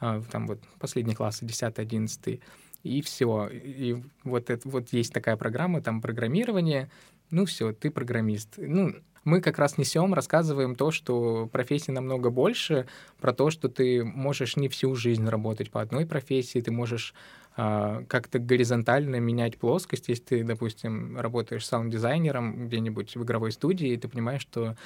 э, 0.00 0.22
там 0.30 0.46
вот 0.46 0.58
последние 0.78 1.16
классы, 1.16 1.44
10-11, 1.44 2.40
и 2.84 3.00
все. 3.00 3.48
И 3.48 3.96
вот, 4.24 4.50
это, 4.50 4.68
вот 4.68 4.92
есть 4.92 5.12
такая 5.12 5.36
программа, 5.36 5.80
там 5.80 6.00
программирование, 6.00 6.90
ну 7.34 7.44
все, 7.44 7.72
ты 7.72 7.90
программист. 7.90 8.54
Ну, 8.56 8.94
Мы 9.24 9.40
как 9.40 9.58
раз 9.58 9.78
несем, 9.78 10.14
рассказываем 10.14 10.74
то, 10.74 10.90
что 10.90 11.48
профессии 11.50 11.90
намного 11.90 12.30
больше, 12.30 12.86
про 13.20 13.32
то, 13.32 13.50
что 13.50 13.68
ты 13.68 14.04
можешь 14.04 14.56
не 14.56 14.68
всю 14.68 14.94
жизнь 14.94 15.26
работать 15.28 15.70
по 15.70 15.80
одной 15.80 16.06
профессии, 16.06 16.60
ты 16.60 16.70
можешь 16.70 17.14
а, 17.56 18.04
как-то 18.06 18.38
горизонтально 18.38 19.20
менять 19.20 19.58
плоскость. 19.58 20.08
Если 20.08 20.22
ты, 20.22 20.44
допустим, 20.44 21.18
работаешь 21.18 21.66
саунд-дизайнером 21.66 22.66
где-нибудь 22.66 23.16
в 23.16 23.24
игровой 23.24 23.52
студии, 23.52 23.96
ты 23.96 24.08
понимаешь, 24.08 24.42
что 24.42 24.76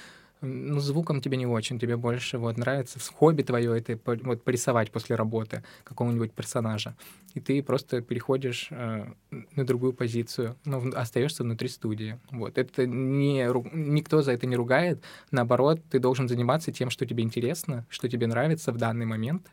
ну, 0.40 0.80
звуком 0.80 1.20
тебе 1.20 1.36
не 1.36 1.46
очень, 1.46 1.78
тебе 1.78 1.96
больше 1.96 2.38
вот 2.38 2.56
нравится 2.56 2.98
хобби 3.14 3.42
твое 3.42 3.78
это 3.78 3.98
вот 4.04 4.44
порисовать 4.44 4.90
после 4.90 5.16
работы 5.16 5.64
какого-нибудь 5.84 6.32
персонажа. 6.32 6.96
И 7.34 7.40
ты 7.40 7.62
просто 7.62 8.00
переходишь 8.00 8.68
э, 8.70 9.06
на 9.30 9.66
другую 9.66 9.92
позицию, 9.92 10.56
но 10.64 10.82
остаешься 10.94 11.42
внутри 11.42 11.68
студии. 11.68 12.18
Вот. 12.30 12.58
Это 12.58 12.86
не, 12.86 13.46
никто 13.72 14.22
за 14.22 14.32
это 14.32 14.46
не 14.46 14.56
ругает. 14.56 15.02
Наоборот, 15.30 15.80
ты 15.90 15.98
должен 15.98 16.28
заниматься 16.28 16.72
тем, 16.72 16.90
что 16.90 17.06
тебе 17.06 17.22
интересно, 17.24 17.86
что 17.88 18.08
тебе 18.08 18.26
нравится 18.26 18.72
в 18.72 18.76
данный 18.76 19.06
момент. 19.06 19.50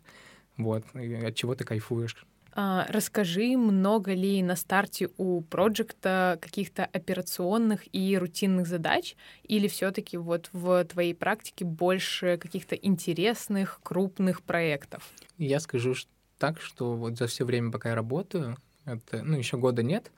Вот, 0.58 0.86
и 0.94 1.14
от 1.16 1.36
чего 1.36 1.54
ты 1.54 1.66
кайфуешь. 1.66 2.26
А, 2.58 2.86
расскажи, 2.90 3.58
много 3.58 4.14
ли 4.14 4.42
на 4.42 4.56
старте 4.56 5.10
у 5.18 5.42
проекта 5.42 6.38
каких-то 6.42 6.86
операционных 6.86 7.82
и 7.94 8.18
рутинных 8.18 8.66
задач, 8.68 9.16
или 9.44 9.68
все-таки 9.68 10.16
вот 10.18 10.50
в 10.54 10.86
твоей 10.86 11.14
практике 11.14 11.66
больше 11.66 12.38
каких-то 12.38 12.76
интересных, 12.76 13.82
крупных 13.84 14.42
проектов? 14.42 15.18
Я 15.38 15.60
скажу 15.60 15.94
так, 16.38 16.62
что 16.62 16.96
вот 16.96 17.18
за 17.18 17.28
все 17.28 17.46
время, 17.46 17.72
пока 17.72 17.90
я 17.90 17.96
работаю, 17.96 18.58
это, 18.86 19.24
ну, 19.24 19.38
еще 19.38 19.58
года 19.58 19.84
нет, 19.84 20.12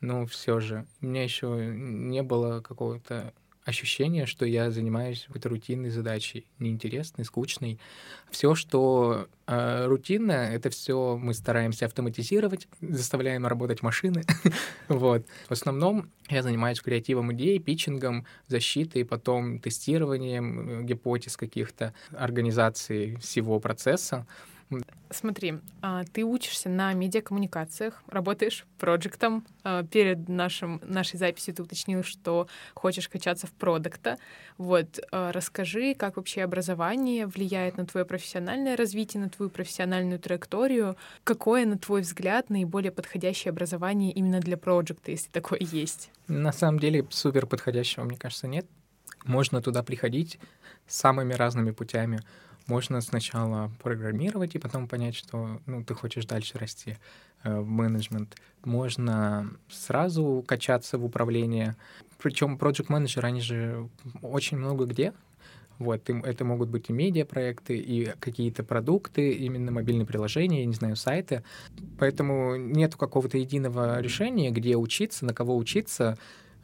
но 0.00 0.26
все 0.26 0.60
же 0.60 0.86
у 1.00 1.06
меня 1.06 1.24
еще 1.24 1.46
не 1.74 2.22
было 2.22 2.60
какого-то 2.60 3.34
ощущение, 3.64 4.26
что 4.26 4.46
я 4.46 4.70
занимаюсь 4.70 5.24
какой-то 5.26 5.48
рутинной 5.48 5.90
задачей, 5.90 6.46
неинтересной, 6.58 7.24
скучной. 7.24 7.78
Все, 8.30 8.54
что 8.54 9.28
э, 9.46 9.86
рутинно, 9.86 10.32
это 10.32 10.70
все 10.70 11.18
мы 11.20 11.34
стараемся 11.34 11.86
автоматизировать, 11.86 12.68
заставляем 12.80 13.46
работать 13.46 13.82
машины. 13.82 14.24
вот. 14.88 15.26
В 15.48 15.52
основном 15.52 16.10
я 16.28 16.42
занимаюсь 16.42 16.80
креативом 16.80 17.32
идей, 17.32 17.58
питчингом, 17.58 18.26
защитой, 18.48 19.04
потом 19.04 19.58
тестированием 19.58 20.80
э, 20.80 20.82
гипотез 20.84 21.36
каких-то, 21.36 21.94
организацией 22.12 23.16
всего 23.16 23.60
процесса. 23.60 24.26
Смотри, 25.10 25.54
а, 25.82 26.04
ты 26.04 26.24
учишься 26.24 26.68
на 26.68 26.92
медиакоммуникациях, 26.92 28.02
работаешь 28.06 28.64
проектом. 28.78 29.44
А, 29.64 29.82
перед 29.82 30.28
нашим, 30.28 30.80
нашей 30.84 31.18
записью 31.18 31.54
ты 31.54 31.62
уточнил, 31.62 32.04
что 32.04 32.46
хочешь 32.74 33.08
качаться 33.08 33.48
в 33.48 33.52
продукта. 33.52 34.18
Вот, 34.56 35.00
а, 35.10 35.32
расскажи, 35.32 35.94
как 35.94 36.16
вообще 36.16 36.42
образование 36.42 37.26
влияет 37.26 37.76
на 37.76 37.86
твое 37.86 38.06
профессиональное 38.06 38.76
развитие, 38.76 39.22
на 39.22 39.30
твою 39.30 39.50
профессиональную 39.50 40.20
траекторию. 40.20 40.96
Какое, 41.24 41.66
на 41.66 41.76
твой 41.76 42.02
взгляд, 42.02 42.48
наиболее 42.48 42.92
подходящее 42.92 43.50
образование 43.50 44.12
именно 44.12 44.38
для 44.38 44.56
проекта, 44.56 45.10
если 45.10 45.30
такое 45.30 45.58
есть? 45.60 46.10
На 46.28 46.52
самом 46.52 46.78
деле, 46.78 47.04
супер 47.10 47.46
подходящего, 47.46 48.04
мне 48.04 48.16
кажется, 48.16 48.46
нет. 48.46 48.66
Можно 49.24 49.60
туда 49.60 49.82
приходить 49.82 50.38
самыми 50.86 51.34
разными 51.34 51.72
путями 51.72 52.20
можно 52.70 53.00
сначала 53.00 53.68
программировать 53.82 54.54
и 54.54 54.58
потом 54.58 54.86
понять, 54.86 55.16
что 55.16 55.60
ну, 55.66 55.82
ты 55.82 55.92
хочешь 55.94 56.24
дальше 56.24 56.56
расти 56.56 56.98
э, 57.42 57.58
в 57.58 57.68
менеджмент. 57.68 58.36
Можно 58.64 59.50
сразу 59.68 60.44
качаться 60.46 60.96
в 60.96 61.04
управление. 61.04 61.74
Причем 62.22 62.56
проект 62.56 62.88
менеджеры 62.88 63.26
они 63.26 63.40
же 63.40 63.88
очень 64.22 64.56
много 64.56 64.84
где. 64.84 65.12
Вот, 65.80 66.08
это 66.08 66.44
могут 66.44 66.68
быть 66.68 66.90
и 66.90 66.92
медиапроекты, 66.92 67.76
и 67.76 68.12
какие-то 68.20 68.62
продукты, 68.62 69.32
именно 69.32 69.72
мобильные 69.72 70.06
приложения, 70.06 70.60
я 70.60 70.66
не 70.66 70.74
знаю, 70.74 70.94
сайты. 70.94 71.42
Поэтому 71.98 72.54
нет 72.54 72.94
какого-то 72.94 73.36
единого 73.38 74.00
решения, 74.00 74.50
где 74.50 74.76
учиться, 74.76 75.24
на 75.24 75.34
кого 75.34 75.56
учиться. 75.56 76.16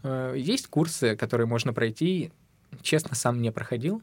Э, 0.05 0.35
есть 0.37 0.69
курсы, 0.69 1.17
которые 1.17 1.49
можно 1.49 1.73
пройти. 1.73 2.31
Честно, 2.83 3.17
сам 3.17 3.43
не 3.43 3.51
проходил, 3.51 4.03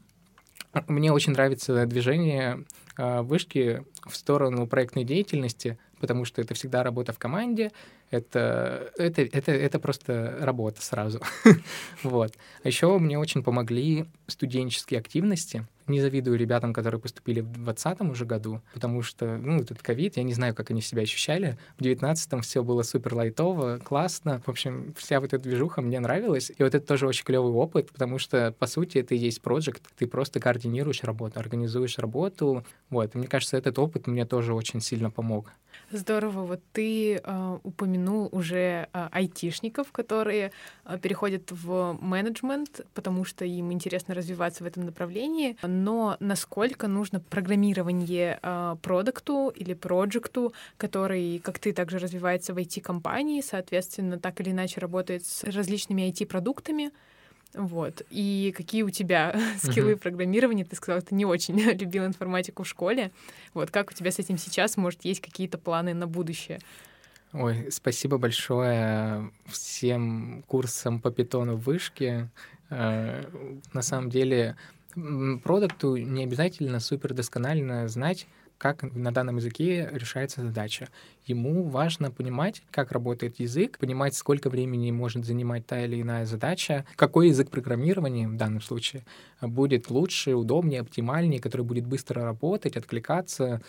мне 0.88 1.12
очень 1.12 1.32
нравится 1.32 1.86
движение 1.86 2.64
а, 2.96 3.22
вышки 3.22 3.84
в 4.06 4.16
сторону 4.16 4.66
проектной 4.66 5.04
деятельности, 5.04 5.78
потому 6.04 6.26
что 6.26 6.42
это 6.42 6.52
всегда 6.52 6.82
работа 6.82 7.14
в 7.14 7.18
команде, 7.18 7.72
это, 8.10 8.92
это, 8.98 9.22
это, 9.22 9.52
это 9.52 9.78
просто 9.78 10.36
работа 10.38 10.82
сразу. 10.82 11.22
вот. 12.02 12.34
А 12.62 12.68
еще 12.68 12.98
мне 12.98 13.18
очень 13.18 13.42
помогли 13.42 14.04
студенческие 14.26 15.00
активности. 15.00 15.66
Не 15.86 16.00
завидую 16.02 16.38
ребятам, 16.38 16.74
которые 16.74 17.00
поступили 17.00 17.40
в 17.40 17.52
2020 17.52 18.00
уже 18.02 18.24
году, 18.26 18.60
потому 18.74 19.02
что, 19.02 19.38
ну, 19.38 19.60
этот 19.60 19.82
ковид, 19.82 20.18
я 20.18 20.22
не 20.22 20.34
знаю, 20.34 20.54
как 20.54 20.70
они 20.70 20.82
себя 20.82 21.02
ощущали. 21.02 21.58
В 21.78 21.82
19 21.82 22.44
все 22.44 22.62
было 22.62 22.82
супер 22.82 23.14
лайтово, 23.14 23.78
классно. 23.82 24.42
В 24.44 24.50
общем, 24.50 24.94
вся 24.96 25.20
вот 25.20 25.32
эта 25.32 25.42
движуха 25.42 25.80
мне 25.80 26.00
нравилась. 26.00 26.50
И 26.56 26.62
вот 26.62 26.74
это 26.74 26.86
тоже 26.86 27.06
очень 27.06 27.24
клевый 27.24 27.52
опыт, 27.52 27.90
потому 27.90 28.18
что, 28.18 28.52
по 28.58 28.66
сути, 28.66 28.98
это 28.98 29.14
и 29.14 29.18
есть 29.18 29.40
проект, 29.40 29.82
ты 29.96 30.06
просто 30.06 30.38
координируешь 30.38 31.02
работу, 31.02 31.40
организуешь 31.40 31.98
работу. 31.98 32.64
Вот. 32.90 33.14
И 33.14 33.18
мне 33.18 33.26
кажется, 33.26 33.56
этот 33.56 33.78
опыт 33.78 34.06
мне 34.06 34.26
тоже 34.26 34.52
очень 34.52 34.80
сильно 34.80 35.10
помог. 35.10 35.52
Здорово. 35.90 36.44
Вот 36.44 36.60
ты 36.72 37.16
э, 37.16 37.58
упомянул 37.62 38.28
уже 38.32 38.88
э, 38.92 39.08
айтишников, 39.12 39.92
которые 39.92 40.50
э, 40.84 40.98
переходят 40.98 41.50
в 41.50 41.98
менеджмент, 42.00 42.80
потому 42.94 43.24
что 43.24 43.44
им 43.44 43.72
интересно 43.72 44.14
развиваться 44.14 44.64
в 44.64 44.66
этом 44.66 44.86
направлении. 44.86 45.56
Но 45.62 46.16
насколько 46.20 46.88
нужно 46.88 47.20
программирование 47.20 48.38
э, 48.42 48.76
продукту 48.82 49.52
или 49.54 49.74
проекту, 49.74 50.52
который, 50.76 51.38
как 51.38 51.58
ты, 51.58 51.72
также 51.72 51.98
развивается 51.98 52.54
в 52.54 52.58
IT-компании, 52.58 53.40
соответственно, 53.40 54.18
так 54.18 54.40
или 54.40 54.50
иначе 54.50 54.80
работает 54.80 55.26
с 55.26 55.44
различными 55.44 56.02
IT-продуктами, 56.10 56.90
вот. 57.54 58.02
И 58.10 58.52
какие 58.56 58.82
у 58.82 58.90
тебя 58.90 59.34
скиллы 59.62 59.92
uh-huh. 59.92 59.98
программирования? 59.98 60.64
Ты 60.64 60.76
сказал, 60.76 61.00
ты 61.02 61.14
не 61.14 61.24
очень 61.24 61.58
любил 61.80 62.04
информатику 62.04 62.64
в 62.64 62.68
школе. 62.68 63.10
Вот 63.54 63.70
как 63.70 63.90
у 63.90 63.94
тебя 63.94 64.10
с 64.10 64.18
этим 64.18 64.38
сейчас? 64.38 64.76
Может, 64.76 65.04
есть 65.04 65.20
какие-то 65.20 65.58
планы 65.58 65.94
на 65.94 66.06
будущее? 66.06 66.58
Ой, 67.32 67.68
спасибо 67.70 68.18
большое 68.18 69.30
всем 69.46 70.44
курсам 70.46 71.00
по 71.00 71.10
питону 71.10 71.56
в 71.56 71.64
вышке. 71.64 72.30
Э, 72.70 73.24
на 73.72 73.82
самом 73.82 74.10
деле, 74.10 74.56
продукту 75.42 75.96
не 75.96 76.24
обязательно 76.24 76.80
супер 76.80 77.12
досконально 77.12 77.88
знать, 77.88 78.26
как 78.64 78.82
на 78.94 79.12
данном 79.12 79.36
языке 79.36 79.90
решается 79.92 80.40
задача. 80.40 80.88
Ему 81.26 81.64
важно 81.64 82.10
понимать, 82.10 82.62
как 82.70 82.92
работает 82.92 83.38
язык, 83.38 83.76
понимать, 83.78 84.14
сколько 84.14 84.48
времени 84.48 84.90
может 84.90 85.26
занимать 85.26 85.66
та 85.66 85.84
или 85.84 86.00
иная 86.00 86.24
задача, 86.24 86.86
какой 86.96 87.28
язык 87.28 87.50
программирования 87.50 88.26
в 88.26 88.36
данном 88.36 88.62
случае 88.62 89.04
будет 89.42 89.90
лучше, 89.90 90.32
удобнее, 90.32 90.80
оптимальнее, 90.80 91.42
который 91.42 91.60
будет 91.60 91.86
быстро 91.86 92.24
работать, 92.24 92.78
откликаться. 92.78 93.60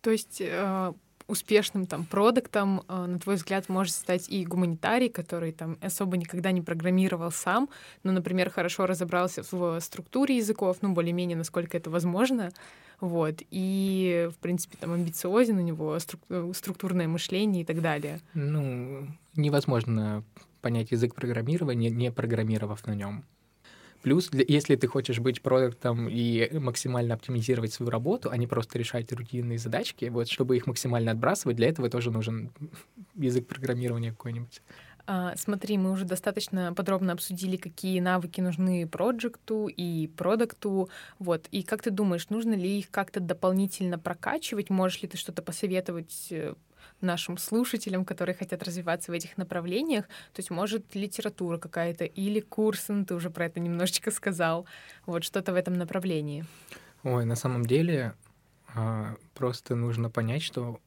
То 0.00 0.12
есть 0.12 0.40
э, 0.40 0.92
успешным 1.28 1.86
там 1.86 2.04
продуктом, 2.04 2.82
э, 2.88 3.06
на 3.06 3.18
твой 3.18 3.36
взгляд, 3.36 3.68
может 3.68 3.94
стать 3.94 4.28
и 4.28 4.44
гуманитарий, 4.44 5.08
который 5.08 5.52
там 5.52 5.76
особо 5.80 6.16
никогда 6.16 6.52
не 6.52 6.62
программировал 6.62 7.30
сам, 7.30 7.68
но, 8.02 8.12
например, 8.12 8.50
хорошо 8.50 8.86
разобрался 8.86 9.42
в 9.50 9.80
структуре 9.80 10.36
языков, 10.36 10.78
ну, 10.82 10.92
более-менее, 10.92 11.36
насколько 11.36 11.76
это 11.76 11.90
возможно, 11.90 12.50
вот, 13.00 13.42
и, 13.50 14.30
в 14.34 14.38
принципе, 14.38 14.78
там 14.80 14.92
амбициозен 14.92 15.58
у 15.58 15.62
него 15.62 15.96
струк- 15.96 16.54
структурное 16.54 17.08
мышление 17.08 17.62
и 17.62 17.64
так 17.64 17.82
далее. 17.82 18.20
Ну, 18.34 19.06
невозможно 19.34 20.24
понять 20.62 20.92
язык 20.92 21.14
программирования, 21.14 21.90
не 21.90 22.10
программировав 22.10 22.86
на 22.86 22.94
нем. 22.94 23.24
Плюс, 24.06 24.30
если 24.32 24.76
ты 24.76 24.86
хочешь 24.86 25.18
быть 25.18 25.42
продуктом 25.42 26.08
и 26.08 26.48
максимально 26.60 27.14
оптимизировать 27.14 27.72
свою 27.72 27.90
работу, 27.90 28.30
а 28.30 28.36
не 28.36 28.46
просто 28.46 28.78
решать 28.78 29.12
рутинные 29.12 29.58
задачки, 29.58 30.04
вот, 30.04 30.28
чтобы 30.28 30.56
их 30.56 30.68
максимально 30.68 31.10
отбрасывать, 31.10 31.56
для 31.56 31.70
этого 31.70 31.90
тоже 31.90 32.12
нужен 32.12 32.52
язык 33.16 33.48
программирования 33.48 34.10
какой-нибудь. 34.10 34.62
А, 35.08 35.34
смотри, 35.36 35.76
мы 35.76 35.90
уже 35.90 36.04
достаточно 36.04 36.72
подробно 36.72 37.14
обсудили, 37.14 37.56
какие 37.56 37.98
навыки 37.98 38.40
нужны 38.40 38.86
проекту 38.86 39.66
и 39.66 40.06
продукту. 40.06 40.88
Вот. 41.18 41.48
И 41.50 41.64
как 41.64 41.82
ты 41.82 41.90
думаешь, 41.90 42.28
нужно 42.28 42.54
ли 42.54 42.78
их 42.78 42.92
как-то 42.92 43.18
дополнительно 43.18 43.98
прокачивать? 43.98 44.70
Можешь 44.70 45.02
ли 45.02 45.08
ты 45.08 45.16
что-то 45.16 45.42
посоветовать 45.42 46.28
э, 46.30 46.54
нашим 47.00 47.38
слушателям, 47.38 48.04
которые 48.04 48.34
хотят 48.34 48.62
развиваться 48.62 49.12
в 49.12 49.14
этих 49.14 49.36
направлениях. 49.36 50.06
То 50.32 50.40
есть, 50.40 50.50
может, 50.50 50.94
литература 50.94 51.58
какая-то 51.58 52.04
или 52.04 52.40
курсы, 52.40 52.92
ну, 52.92 53.04
ты 53.04 53.14
уже 53.14 53.30
про 53.30 53.46
это 53.46 53.60
немножечко 53.60 54.10
сказал. 54.10 54.66
Вот 55.06 55.24
что-то 55.24 55.52
в 55.52 55.56
этом 55.56 55.74
направлении. 55.74 56.44
Ой, 57.02 57.24
на 57.24 57.36
самом 57.36 57.66
деле, 57.66 58.14
а, 58.74 59.16
просто 59.34 59.74
нужно 59.74 60.10
понять, 60.10 60.42
что 60.42 60.80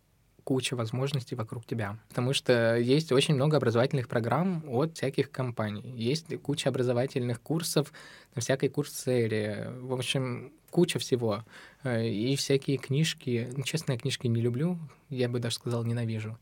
куча 0.44 0.76
возможностей 0.76 1.36
вокруг 1.36 1.66
тебя. 1.66 1.98
Потому 2.08 2.34
что 2.34 2.76
есть 2.76 3.12
очень 3.12 3.36
много 3.36 3.58
образовательных 3.58 4.08
программ 4.08 4.64
от 4.68 4.96
всяких 4.96 5.30
компаний. 5.30 5.94
Есть 5.96 6.36
куча 6.42 6.70
образовательных 6.70 7.40
курсов 7.40 7.94
на 8.34 8.42
всякой 8.42 8.70
курс-серии. 8.70 9.80
В 9.80 9.94
общем, 9.94 10.52
куча 10.70 11.00
всего. 11.00 11.44
Э, 11.84 12.08
и 12.08 12.36
всякие 12.36 12.78
книжки. 12.78 13.50
Честно, 13.64 13.94
я 13.94 13.98
книжки 13.98 14.28
не 14.28 14.42
люблю. 14.42 14.78
Я 15.10 15.30
бы 15.30 15.40
даже 15.40 15.56
сказал, 15.56 15.84
ненавижу. 15.84 16.38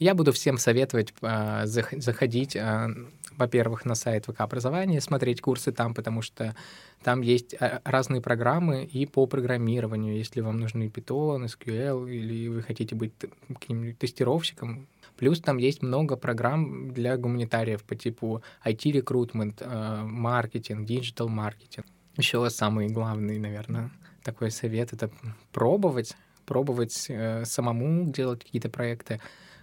Я 0.00 0.14
буду 0.14 0.32
всем 0.32 0.56
советовать 0.56 1.12
э, 1.20 1.66
заходить, 1.66 2.56
э, 2.56 2.88
во-первых, 3.36 3.84
на 3.84 3.94
сайт 3.94 4.24
ВК 4.24 4.40
образования, 4.40 4.98
смотреть 5.02 5.42
курсы 5.42 5.72
там, 5.72 5.92
потому 5.92 6.22
что 6.22 6.56
там 7.02 7.20
есть 7.20 7.52
э, 7.52 7.80
разные 7.84 8.22
программы 8.22 8.84
и 8.84 9.04
по 9.04 9.26
программированию. 9.26 10.16
Если 10.16 10.40
вам 10.40 10.58
нужны 10.58 10.84
Python, 10.84 11.44
SQL, 11.44 12.10
или 12.10 12.48
вы 12.48 12.62
хотите 12.62 12.94
быть 12.94 13.12
каким-нибудь 13.46 13.98
тестировщиком, 13.98 14.88
Плюс 15.18 15.38
там 15.38 15.58
есть 15.58 15.82
много 15.82 16.16
программ 16.16 16.94
для 16.94 17.18
гуманитариев 17.18 17.84
по 17.84 17.94
типу 17.94 18.42
IT-рекрутмент, 18.64 19.62
маркетинг, 19.66 20.86
digital-маркетинг. 20.86 21.84
Еще 22.16 22.48
самый 22.50 22.88
главный, 22.88 23.38
наверное, 23.38 23.90
такой 24.22 24.50
совет— 24.50 24.92
это 24.92 25.10
пробовать, 25.52 26.16
пробовать 26.44 27.06
э, 27.08 27.44
самому 27.44 28.10
делать 28.10 28.44
какие-то 28.44 28.68
проекты, 28.68 29.20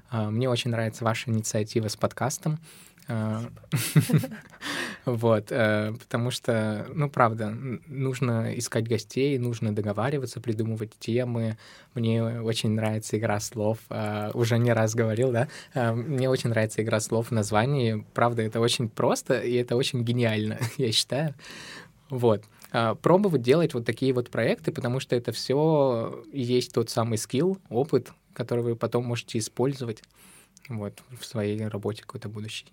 а, 0.10 0.30
мне 0.30 0.50
очень 0.50 0.72
нравится 0.72 1.04
ваша 1.04 1.30
инициатива 1.30 1.88
с 1.88 1.96
подкастом. 1.96 2.60
А, 3.10 3.46
вот, 5.06 5.48
э, 5.50 5.94
потому 5.98 6.30
что, 6.30 6.88
ну, 6.94 7.10
правда, 7.10 7.50
нужно 7.88 8.58
искать 8.58 8.88
гостей, 8.88 9.38
нужно 9.38 9.74
договариваться, 9.74 10.42
придумывать 10.42 10.98
темы. 11.00 11.58
Мне 11.94 12.42
очень 12.42 12.72
нравится 12.72 13.18
игра 13.18 13.40
слов. 13.40 13.80
А, 13.90 14.32
уже 14.34 14.58
не 14.58 14.74
раз 14.74 14.94
говорил, 14.94 15.32
да? 15.32 15.48
Мне 15.94 16.30
очень 16.30 16.50
нравится 16.50 16.82
игра 16.82 17.00
слов 17.00 17.28
в 17.28 17.32
названии. 17.32 18.06
Правда, 18.14 18.42
это 18.42 18.60
очень 18.60 18.90
просто, 18.90 19.40
и 19.40 19.54
это 19.56 19.76
очень 19.76 20.04
гениально, 20.04 20.58
я 20.78 20.92
считаю. 20.92 21.34
Вот. 22.10 22.44
Пробовать 23.02 23.42
делать 23.42 23.74
вот 23.74 23.86
такие 23.86 24.14
вот 24.14 24.30
проекты, 24.30 24.72
потому 24.72 25.00
что 25.00 25.16
это 25.16 25.32
все 25.32 26.24
есть 26.32 26.74
тот 26.74 26.90
самый 26.90 27.18
скилл, 27.18 27.58
опыт, 27.70 28.12
который 28.34 28.64
вы 28.64 28.76
потом 28.76 29.06
можете 29.06 29.40
использовать 29.40 30.04
вот, 30.70 31.02
в 31.20 31.26
своей 31.26 31.66
работе 31.68 32.02
какой-то 32.02 32.30
будущей. 32.30 32.68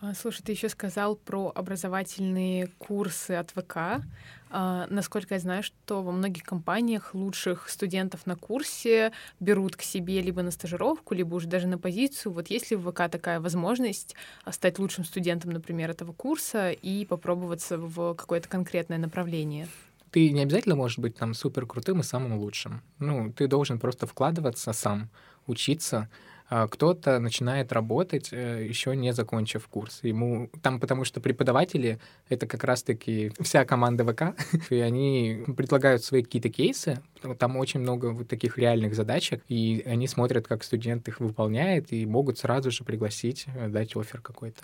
А, 0.00 0.14
слушай, 0.14 0.42
ты 0.42 0.52
еще 0.52 0.68
сказал 0.68 1.16
про 1.16 1.50
образовательные 1.52 2.68
курсы 2.78 3.32
от 3.32 3.50
ВК. 3.50 4.04
А, 4.50 4.86
насколько 4.90 5.34
я 5.34 5.40
знаю, 5.40 5.64
что 5.64 6.02
во 6.04 6.12
многих 6.12 6.44
компаниях 6.44 7.14
лучших 7.14 7.68
студентов 7.68 8.24
на 8.24 8.36
курсе 8.36 9.12
берут 9.40 9.74
к 9.74 9.82
себе 9.82 10.22
либо 10.22 10.42
на 10.42 10.52
стажировку, 10.52 11.14
либо 11.14 11.34
уже 11.34 11.48
даже 11.48 11.66
на 11.66 11.78
позицию. 11.78 12.32
Вот 12.32 12.46
есть 12.48 12.70
ли 12.70 12.76
в 12.76 12.88
ВК 12.88 13.10
такая 13.10 13.40
возможность 13.40 14.14
стать 14.48 14.78
лучшим 14.78 15.04
студентом, 15.04 15.50
например, 15.50 15.90
этого 15.90 16.12
курса 16.12 16.70
и 16.70 17.04
попробоваться 17.04 17.76
в 17.76 18.14
какое-то 18.14 18.48
конкретное 18.48 18.98
направление? 18.98 19.66
ты 20.10 20.30
не 20.30 20.42
обязательно 20.42 20.74
можешь 20.74 20.98
быть 20.98 21.16
там 21.16 21.34
супер 21.34 21.66
крутым 21.66 22.00
и 22.00 22.02
самым 22.02 22.38
лучшим. 22.38 22.82
Ну, 22.98 23.32
ты 23.32 23.46
должен 23.46 23.78
просто 23.78 24.06
вкладываться 24.06 24.72
сам, 24.72 25.10
учиться. 25.46 26.08
А 26.50 26.66
кто-то 26.66 27.18
начинает 27.18 27.72
работать, 27.72 28.30
э, 28.32 28.66
еще 28.66 28.96
не 28.96 29.12
закончив 29.12 29.66
курс. 29.68 30.00
Ему 30.02 30.50
там, 30.62 30.80
потому 30.80 31.04
что 31.04 31.20
преподаватели— 31.20 31.98
это 32.30 32.46
как 32.46 32.64
раз-таки 32.64 33.32
вся 33.40 33.66
команда 33.66 34.04
ВК, 34.04 34.34
и 34.70 34.76
они 34.76 35.44
предлагают 35.56 36.02
свои 36.02 36.22
какие-то 36.22 36.48
кейсы, 36.48 37.00
там 37.38 37.56
очень 37.56 37.80
много 37.80 38.12
вот 38.12 38.28
таких 38.28 38.56
реальных 38.56 38.94
задачек, 38.94 39.42
и 39.48 39.82
они 39.84 40.08
смотрят, 40.08 40.48
как 40.48 40.64
студент 40.64 41.06
их 41.08 41.20
выполняет, 41.20 41.92
и 41.92 42.06
могут 42.06 42.38
сразу 42.38 42.70
же 42.70 42.82
пригласить, 42.82 43.44
э, 43.54 43.68
дать 43.68 43.94
офер 43.94 44.22
какой-то. 44.22 44.62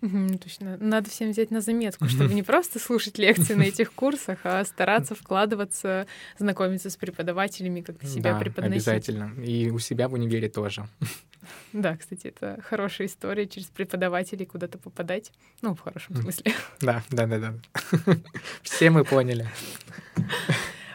Угу, 0.00 0.38
точно. 0.38 0.76
Надо 0.78 1.10
всем 1.10 1.30
взять 1.30 1.50
на 1.50 1.60
заметку, 1.60 2.08
чтобы 2.08 2.32
не 2.32 2.42
просто 2.42 2.78
слушать 2.78 3.18
лекции 3.18 3.54
на 3.54 3.62
этих 3.64 3.92
курсах, 3.92 4.38
а 4.44 4.64
стараться 4.64 5.14
вкладываться, 5.14 6.06
знакомиться 6.38 6.88
с 6.88 6.96
преподавателями, 6.96 7.80
как 7.80 8.02
себя 8.04 8.34
да, 8.34 8.38
преподносить. 8.38 8.86
обязательно. 8.88 9.32
И 9.42 9.70
у 9.70 9.78
себя 9.78 10.08
в 10.08 10.14
универе 10.14 10.48
тоже. 10.48 10.88
Да, 11.72 11.96
кстати, 11.96 12.28
это 12.28 12.60
хорошая 12.62 13.06
история 13.06 13.46
через 13.46 13.66
преподавателей 13.66 14.46
куда-то 14.46 14.78
попадать. 14.78 15.32
Ну, 15.62 15.74
в 15.74 15.80
хорошем 15.80 16.16
смысле. 16.16 16.52
Да, 16.80 17.02
да, 17.10 17.26
да, 17.26 17.38
да. 17.38 17.54
Все 18.62 18.90
мы 18.90 19.04
поняли. 19.04 19.48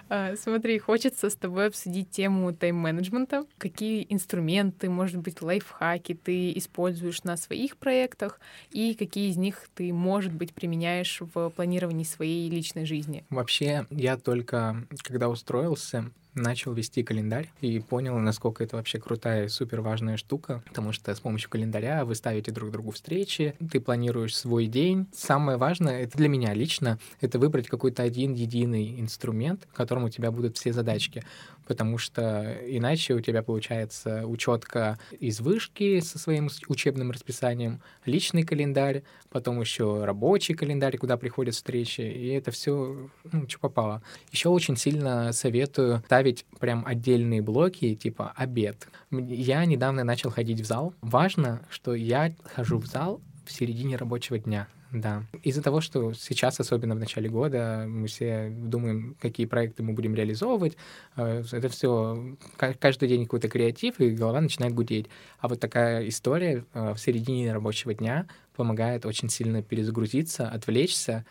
А, 0.09 0.35
смотри, 0.35 0.77
хочется 0.77 1.29
с 1.29 1.35
тобой 1.35 1.67
обсудить 1.67 2.11
тему 2.11 2.53
тайм-менеджмента. 2.53 3.45
Какие 3.57 4.05
инструменты, 4.09 4.87
может 4.87 5.17
быть, 5.17 5.41
лайфхаки 5.41 6.13
ты 6.13 6.55
используешь 6.55 7.23
на 7.23 7.35
своих 7.35 7.77
проектах 7.77 8.39
и 8.69 8.93
какие 8.93 9.31
из 9.31 9.37
них 9.37 9.67
ты, 9.73 9.91
может 9.91 10.31
быть, 10.31 10.53
применяешь 10.53 11.19
в 11.19 11.49
планировании 11.49 12.03
своей 12.03 12.47
личной 12.47 12.85
жизни? 12.85 13.25
Вообще, 13.31 13.87
я 13.89 14.17
только 14.17 14.85
когда 15.01 15.29
устроился, 15.29 16.11
начал 16.35 16.73
вести 16.73 17.03
календарь 17.03 17.49
и 17.61 17.79
понял, 17.79 18.17
насколько 18.17 18.63
это 18.63 18.75
вообще 18.75 18.99
крутая, 18.99 19.47
супер 19.47 19.81
важная 19.81 20.17
штука, 20.17 20.63
потому 20.67 20.91
что 20.91 21.13
с 21.13 21.19
помощью 21.19 21.49
календаря 21.49 22.05
вы 22.05 22.15
ставите 22.15 22.51
друг 22.51 22.71
другу 22.71 22.91
встречи, 22.91 23.55
ты 23.71 23.79
планируешь 23.79 24.35
свой 24.35 24.67
день. 24.67 25.07
Самое 25.13 25.57
важное, 25.57 26.01
это 26.03 26.17
для 26.17 26.29
меня 26.29 26.53
лично, 26.53 26.99
это 27.21 27.39
выбрать 27.39 27.67
какой-то 27.67 28.03
один 28.03 28.33
единый 28.33 28.99
инструмент, 28.99 29.67
в 29.71 29.75
котором 29.75 30.05
у 30.05 30.09
тебя 30.09 30.31
будут 30.31 30.57
все 30.57 30.73
задачки 30.73 31.23
потому 31.67 31.97
что 31.97 32.57
иначе 32.67 33.13
у 33.13 33.21
тебя 33.21 33.43
получается 33.43 34.25
учетка 34.27 34.99
из 35.19 35.39
вышки 35.39 35.99
со 35.99 36.19
своим 36.19 36.49
учебным 36.67 37.11
расписанием, 37.11 37.81
личный 38.05 38.43
календарь, 38.43 39.03
потом 39.29 39.59
еще 39.59 40.03
рабочий 40.03 40.53
календарь, 40.53 40.97
куда 40.97 41.17
приходят 41.17 41.55
встречи, 41.55 42.01
и 42.01 42.27
это 42.29 42.51
все, 42.51 43.09
ну, 43.31 43.47
что 43.47 43.59
попало. 43.59 44.01
Еще 44.31 44.49
очень 44.49 44.77
сильно 44.77 45.31
советую 45.33 46.03
прям 46.59 46.85
отдельные 46.85 47.41
блоки, 47.41 47.95
типа 47.95 48.33
обед. 48.35 48.87
Я 49.11 49.65
недавно 49.65 50.03
начал 50.03 50.29
ходить 50.29 50.61
в 50.61 50.65
зал. 50.65 50.93
Важно, 51.01 51.61
что 51.69 51.93
я 51.93 52.33
хожу 52.55 52.77
в 52.77 52.85
зал 52.85 53.21
в 53.45 53.51
середине 53.51 53.97
рабочего 53.97 54.39
дня. 54.39 54.67
Да. 54.93 55.23
Из-за 55.41 55.63
того, 55.63 55.81
что 55.81 56.13
сейчас, 56.13 56.59
особенно 56.59 56.93
в 56.93 56.99
начале 56.99 57.27
года, 57.27 57.85
мы 57.87 58.05
все 58.07 58.49
думаем, 58.51 59.15
какие 59.19 59.47
проекты 59.47 59.81
мы 59.81 59.93
будем 59.93 60.13
реализовывать, 60.13 60.77
э, 61.15 61.43
это 61.51 61.67
все 61.69 62.37
каждый 62.57 63.09
день 63.09 63.23
какой-то 63.23 63.49
креатив, 63.49 63.99
и 63.99 64.11
голова 64.11 64.39
начинает 64.39 64.75
гудеть. 64.75 65.07
А 65.39 65.47
вот 65.47 65.59
такая 65.59 66.07
история 66.07 66.63
э, 66.75 66.93
в 66.93 66.99
середине 66.99 67.51
рабочего 67.53 67.95
дня 67.95 68.27
помогает 68.55 69.07
очень 69.07 69.29
сильно 69.29 69.63
перезагрузиться, 69.63 70.47
отвлечься, 70.47 71.25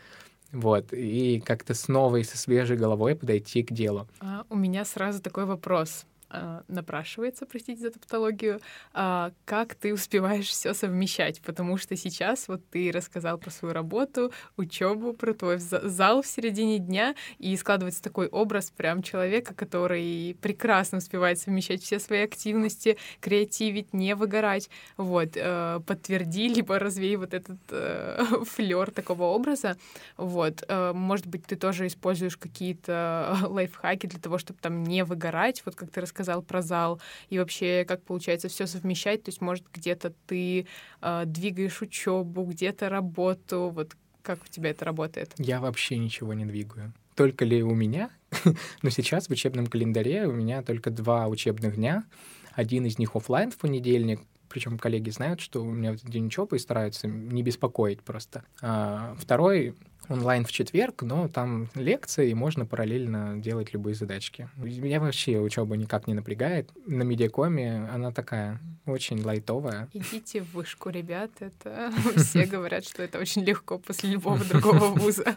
вот, 0.52 0.92
и 0.92 1.40
как-то 1.40 1.74
с 1.74 1.88
новой, 1.88 2.24
со 2.24 2.36
свежей 2.36 2.76
головой 2.76 3.16
подойти 3.16 3.62
к 3.62 3.72
делу. 3.72 4.06
А, 4.20 4.44
у 4.50 4.56
меня 4.56 4.84
сразу 4.84 5.20
такой 5.20 5.46
вопрос. 5.46 6.06
А, 6.32 6.62
напрашивается, 6.66 7.44
простите 7.44 7.82
за 7.82 7.90
тавтологию, 7.90 8.58
а, 8.94 9.32
как 9.44 9.74
ты 9.74 9.92
успеваешь 9.92 10.48
все 10.48 10.72
совмещать, 10.72 11.42
потому 11.42 11.76
что 11.76 11.94
сейчас 11.94 12.48
вот 12.48 12.62
ты 12.70 12.90
рассказал 12.90 13.36
про 13.36 13.50
свою 13.50 13.74
работу, 13.74 14.32
учебу, 14.56 15.12
про 15.12 15.34
твой 15.34 15.58
зал 15.58 16.22
в 16.22 16.26
середине 16.26 16.78
дня, 16.78 17.14
и 17.38 17.54
складывается 17.58 18.02
такой 18.02 18.28
образ 18.28 18.70
прям 18.70 19.02
человека, 19.02 19.52
который 19.54 20.34
прекрасно 20.40 20.98
успевает 20.98 21.38
совмещать 21.38 21.82
все 21.82 21.98
свои 21.98 22.20
активности, 22.20 22.96
креативить, 23.20 23.92
не 23.92 24.14
выгорать. 24.14 24.70
Вот, 24.96 25.32
э, 25.34 25.80
подтверди, 25.86 26.48
либо 26.48 26.78
развей 26.78 27.16
вот 27.16 27.34
этот 27.34 27.58
э, 27.68 28.24
флер 28.46 28.90
такого 28.90 29.24
образа. 29.24 29.76
Вот, 30.16 30.64
э, 30.66 30.92
может 30.94 31.26
быть, 31.26 31.44
ты 31.44 31.56
тоже 31.56 31.88
используешь 31.88 32.38
какие-то 32.38 33.36
лайфхаки 33.42 34.06
для 34.06 34.18
того, 34.18 34.38
чтобы 34.38 34.58
там 34.60 34.82
не 34.82 35.04
выгорать, 35.04 35.62
вот 35.66 35.74
как 35.74 35.90
ты 35.90 36.00
рассказал, 36.00 36.21
сказал 36.22 36.42
про 36.42 36.62
зал, 36.62 37.00
и 37.28 37.38
вообще 37.38 37.84
как 37.86 38.02
получается 38.02 38.48
все 38.48 38.66
совмещать, 38.66 39.24
то 39.24 39.30
есть, 39.30 39.40
может, 39.40 39.64
где-то 39.72 40.12
ты 40.26 40.66
э, 41.00 41.22
двигаешь 41.26 41.82
учебу, 41.82 42.44
где-то 42.44 42.88
работу, 42.88 43.70
вот 43.74 43.96
как 44.22 44.38
у 44.44 44.48
тебя 44.48 44.70
это 44.70 44.84
работает? 44.84 45.34
Я 45.38 45.60
вообще 45.60 45.98
ничего 45.98 46.32
не 46.32 46.44
двигаю. 46.44 46.92
Только 47.16 47.44
ли 47.44 47.62
у 47.62 47.74
меня? 47.74 48.10
Но 48.82 48.90
сейчас 48.90 49.26
в 49.26 49.30
учебном 49.30 49.66
календаре 49.66 50.26
у 50.26 50.32
меня 50.32 50.62
только 50.62 50.90
два 50.90 51.26
учебных 51.26 51.76
дня. 51.76 52.04
Один 52.52 52.86
из 52.86 52.98
них 52.98 53.16
офлайн 53.16 53.50
в 53.50 53.58
понедельник, 53.58 54.20
причем 54.48 54.78
коллеги 54.78 55.10
знают, 55.10 55.40
что 55.40 55.62
у 55.62 55.72
меня 55.72 55.92
в 55.92 56.04
день 56.04 56.26
учебы 56.26 56.56
и 56.56 56.60
стараются 56.60 57.08
не 57.08 57.42
беспокоить 57.42 58.02
просто. 58.02 58.44
А 58.60 59.16
второй 59.18 59.74
онлайн 60.08 60.44
в 60.44 60.52
четверг, 60.52 61.02
но 61.02 61.28
там 61.28 61.68
лекции, 61.74 62.30
и 62.30 62.34
можно 62.34 62.66
параллельно 62.66 63.38
делать 63.38 63.72
любые 63.72 63.94
задачки. 63.94 64.48
Меня 64.56 65.00
вообще 65.00 65.38
учеба 65.38 65.76
никак 65.76 66.06
не 66.06 66.14
напрягает. 66.14 66.70
На 66.86 67.02
медиакоме 67.02 67.88
она 67.92 68.12
такая 68.12 68.60
очень 68.86 69.22
лайтовая. 69.22 69.88
Идите 69.92 70.42
в 70.42 70.54
вышку, 70.54 70.90
ребят. 70.90 71.30
Это 71.40 71.92
все 72.16 72.46
говорят, 72.46 72.84
что 72.84 73.02
это 73.02 73.18
очень 73.18 73.44
легко 73.44 73.78
после 73.78 74.10
любого 74.10 74.44
другого 74.44 74.86
вуза. 74.94 75.36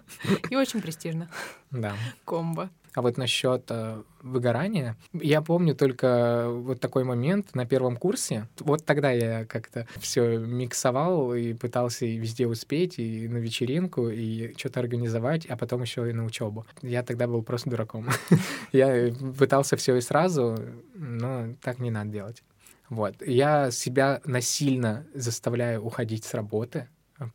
И 0.50 0.56
очень 0.56 0.82
престижно. 0.82 1.30
Да. 1.72 1.96
Комбо. 2.26 2.70
А 2.96 3.02
вот 3.02 3.18
насчет 3.18 3.66
э, 3.70 4.02
выгорания, 4.22 4.96
я 5.12 5.42
помню 5.42 5.76
только 5.76 6.48
вот 6.50 6.80
такой 6.80 7.04
момент 7.04 7.54
на 7.54 7.66
первом 7.66 7.98
курсе. 7.98 8.48
Вот 8.60 8.86
тогда 8.86 9.12
я 9.12 9.44
как-то 9.46 9.86
все 9.98 10.38
миксовал 10.38 11.34
и 11.34 11.54
пытался 11.54 12.06
и 12.06 12.16
везде 12.16 12.48
успеть, 12.48 12.98
и 12.98 13.28
на 13.28 13.38
вечеринку, 13.38 14.08
и 14.08 14.55
что-то 14.58 14.80
организовать, 14.80 15.46
а 15.46 15.58
потом 15.58 15.82
еще 15.82 16.10
и 16.10 16.14
на 16.14 16.26
учебу. 16.26 16.66
Я 16.82 17.04
тогда 17.04 17.28
был 17.28 17.44
просто 17.44 17.70
дураком. 17.70 18.10
Я 18.72 19.14
пытался 19.38 19.78
все 19.78 19.96
и 19.96 20.02
сразу, 20.02 20.58
но 20.94 21.56
так 21.62 21.80
не 21.80 21.92
надо 21.92 22.12
делать. 22.12 22.44
Вот. 22.90 23.16
Я 23.26 23.72
себя 23.72 24.22
насильно 24.26 25.06
заставляю 25.14 25.84
уходить 25.84 26.24
с 26.24 26.34
работы 26.34 26.88
э, 27.20 27.26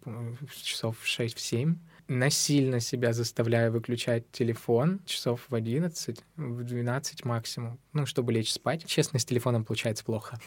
часов 0.62 0.96
в 0.98 1.06
6-7 1.06 1.76
насильно 2.10 2.80
себя 2.80 3.12
заставляю 3.12 3.72
выключать 3.72 4.30
телефон 4.32 5.00
часов 5.06 5.46
в 5.48 5.54
11, 5.54 6.20
в 6.36 6.64
12 6.64 7.24
максимум, 7.24 7.78
ну, 7.92 8.04
чтобы 8.04 8.32
лечь 8.32 8.52
спать. 8.52 8.84
Честно, 8.84 9.20
с 9.20 9.24
телефоном 9.24 9.64
получается 9.64 10.04
плохо. 10.04 10.38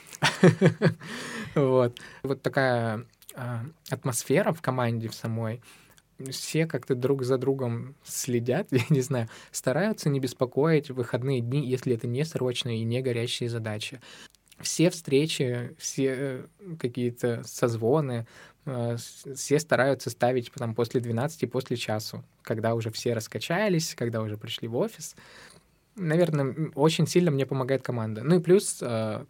Вот. 1.55 1.99
Вот 2.23 2.41
такая 2.41 3.05
а, 3.36 3.63
атмосфера 3.89 4.53
в 4.53 4.62
команде 4.62 5.07
в 5.07 5.13
самой. 5.13 5.62
Все 6.31 6.65
как-то 6.65 6.95
друг 6.95 7.23
за 7.23 7.38
другом 7.38 7.95
следят, 8.03 8.67
я 8.71 8.86
не 8.89 9.01
знаю, 9.01 9.29
стараются 9.51 10.09
не 10.09 10.19
беспокоить 10.19 10.89
выходные 10.89 11.41
дни, 11.41 11.65
если 11.65 11.95
это 11.95 12.07
не 12.07 12.23
срочные 12.25 12.81
и 12.81 12.86
не 12.86 13.01
горящие 13.01 13.49
задачи. 13.49 13.99
Все 14.59 14.89
встречи, 14.89 15.75
все 15.77 16.15
э, 16.17 16.45
какие-то 16.79 17.43
созвоны, 17.43 18.25
Э, 18.65 18.95
все 19.36 19.59
стараются 19.59 20.09
ставить 20.09 20.51
там 20.51 20.75
после 20.75 21.01
12, 21.01 21.51
после 21.51 21.77
часу, 21.77 22.23
когда 22.41 22.75
уже 22.75 22.91
все 22.91 23.13
раскачались, 23.13 23.95
когда 23.95 24.21
уже 24.21 24.38
пришли 24.38 24.67
в 24.67 24.75
офис. 24.77 25.15
Наверное, 25.95 26.71
очень 26.75 27.07
сильно 27.07 27.29
мне 27.29 27.45
помогает 27.45 27.83
команда. 27.83 28.23
Ну 28.23 28.39
и 28.39 28.39
плюс 28.39 28.79
э, 28.81 29.25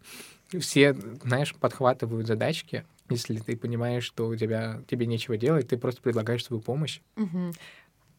все, 0.60 0.96
знаешь, 1.24 1.56
подхватывают 1.56 2.28
задачки. 2.28 2.86
Если 3.10 3.38
ты 3.38 3.58
понимаешь, 3.58 4.04
что 4.04 4.28
у 4.28 4.36
тебя 4.36 4.82
тебе 4.88 5.06
нечего 5.06 5.38
делать, 5.38 5.68
ты 5.68 5.78
просто 5.78 6.02
предлагаешь 6.02 6.46
свою 6.46 6.62
помощь. 6.62 7.02
Угу. 7.18 7.54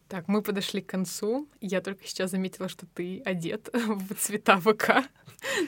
Так, 0.07 0.27
мы 0.27 0.43
подошли 0.43 0.81
к 0.81 0.87
концу. 0.87 1.47
Я 1.61 1.81
только 1.81 2.05
сейчас 2.05 2.31
заметила, 2.31 2.69
что 2.69 2.85
ты 2.93 3.21
одет 3.25 3.69
в 3.73 4.13
цвета 4.15 4.59
ВК. 4.59 5.07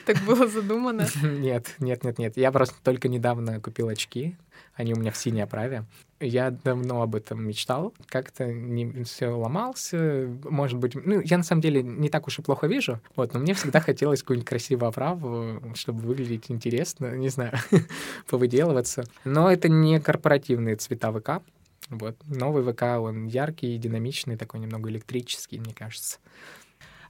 Так 0.06 0.18
было 0.24 0.46
задумано. 0.46 1.06
Нет, 1.22 1.74
нет, 1.78 2.04
нет, 2.04 2.18
нет. 2.18 2.36
Я 2.36 2.52
просто 2.52 2.76
только 2.82 3.08
недавно 3.08 3.60
купил 3.60 3.88
очки. 3.88 4.36
Они 4.74 4.92
у 4.92 4.96
меня 4.96 5.10
в 5.10 5.16
синей 5.16 5.40
оправе. 5.40 5.84
Я 6.20 6.50
давно 6.50 7.02
об 7.02 7.14
этом 7.14 7.44
мечтал. 7.44 7.94
Как-то 8.06 8.46
не 8.46 9.04
все 9.04 9.28
ломался. 9.28 10.28
Может 10.44 10.78
быть, 10.78 10.94
ну, 10.94 11.20
я 11.20 11.36
на 11.36 11.44
самом 11.44 11.62
деле 11.62 11.82
не 11.82 12.08
так 12.08 12.26
уж 12.26 12.38
и 12.38 12.42
плохо 12.42 12.66
вижу. 12.66 13.00
Вот, 13.16 13.34
но 13.34 13.40
мне 13.40 13.54
всегда 13.54 13.80
хотелось 13.80 14.20
какую-нибудь 14.20 14.48
красивую 14.48 14.88
оправу, 14.88 15.62
чтобы 15.74 16.00
выглядеть 16.00 16.50
интересно, 16.50 17.16
не 17.16 17.28
знаю, 17.28 17.54
повыделываться. 18.30 19.04
Но 19.24 19.50
это 19.50 19.68
не 19.68 20.00
корпоративные 20.00 20.76
цвета 20.76 21.12
ВК. 21.12 21.42
Вот. 21.90 22.16
Новый 22.26 22.62
ВК, 22.72 22.82
он 23.00 23.26
яркий, 23.26 23.76
динамичный, 23.78 24.36
такой 24.36 24.60
немного 24.60 24.90
электрический, 24.90 25.58
мне 25.58 25.74
кажется. 25.74 26.18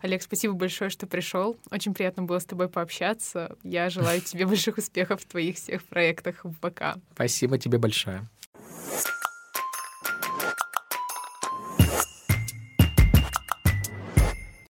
Олег, 0.00 0.22
спасибо 0.22 0.54
большое, 0.54 0.90
что 0.90 1.06
пришел. 1.06 1.56
Очень 1.70 1.92
приятно 1.92 2.22
было 2.22 2.38
с 2.38 2.44
тобой 2.44 2.68
пообщаться. 2.68 3.56
Я 3.64 3.90
желаю 3.90 4.20
тебе 4.20 4.46
больших 4.46 4.78
успехов 4.78 5.22
в 5.22 5.26
твоих 5.26 5.56
всех 5.56 5.82
проектах 5.84 6.44
в 6.44 6.52
ВК. 6.54 7.00
Спасибо 7.14 7.58
тебе 7.58 7.78
большое. 7.78 8.28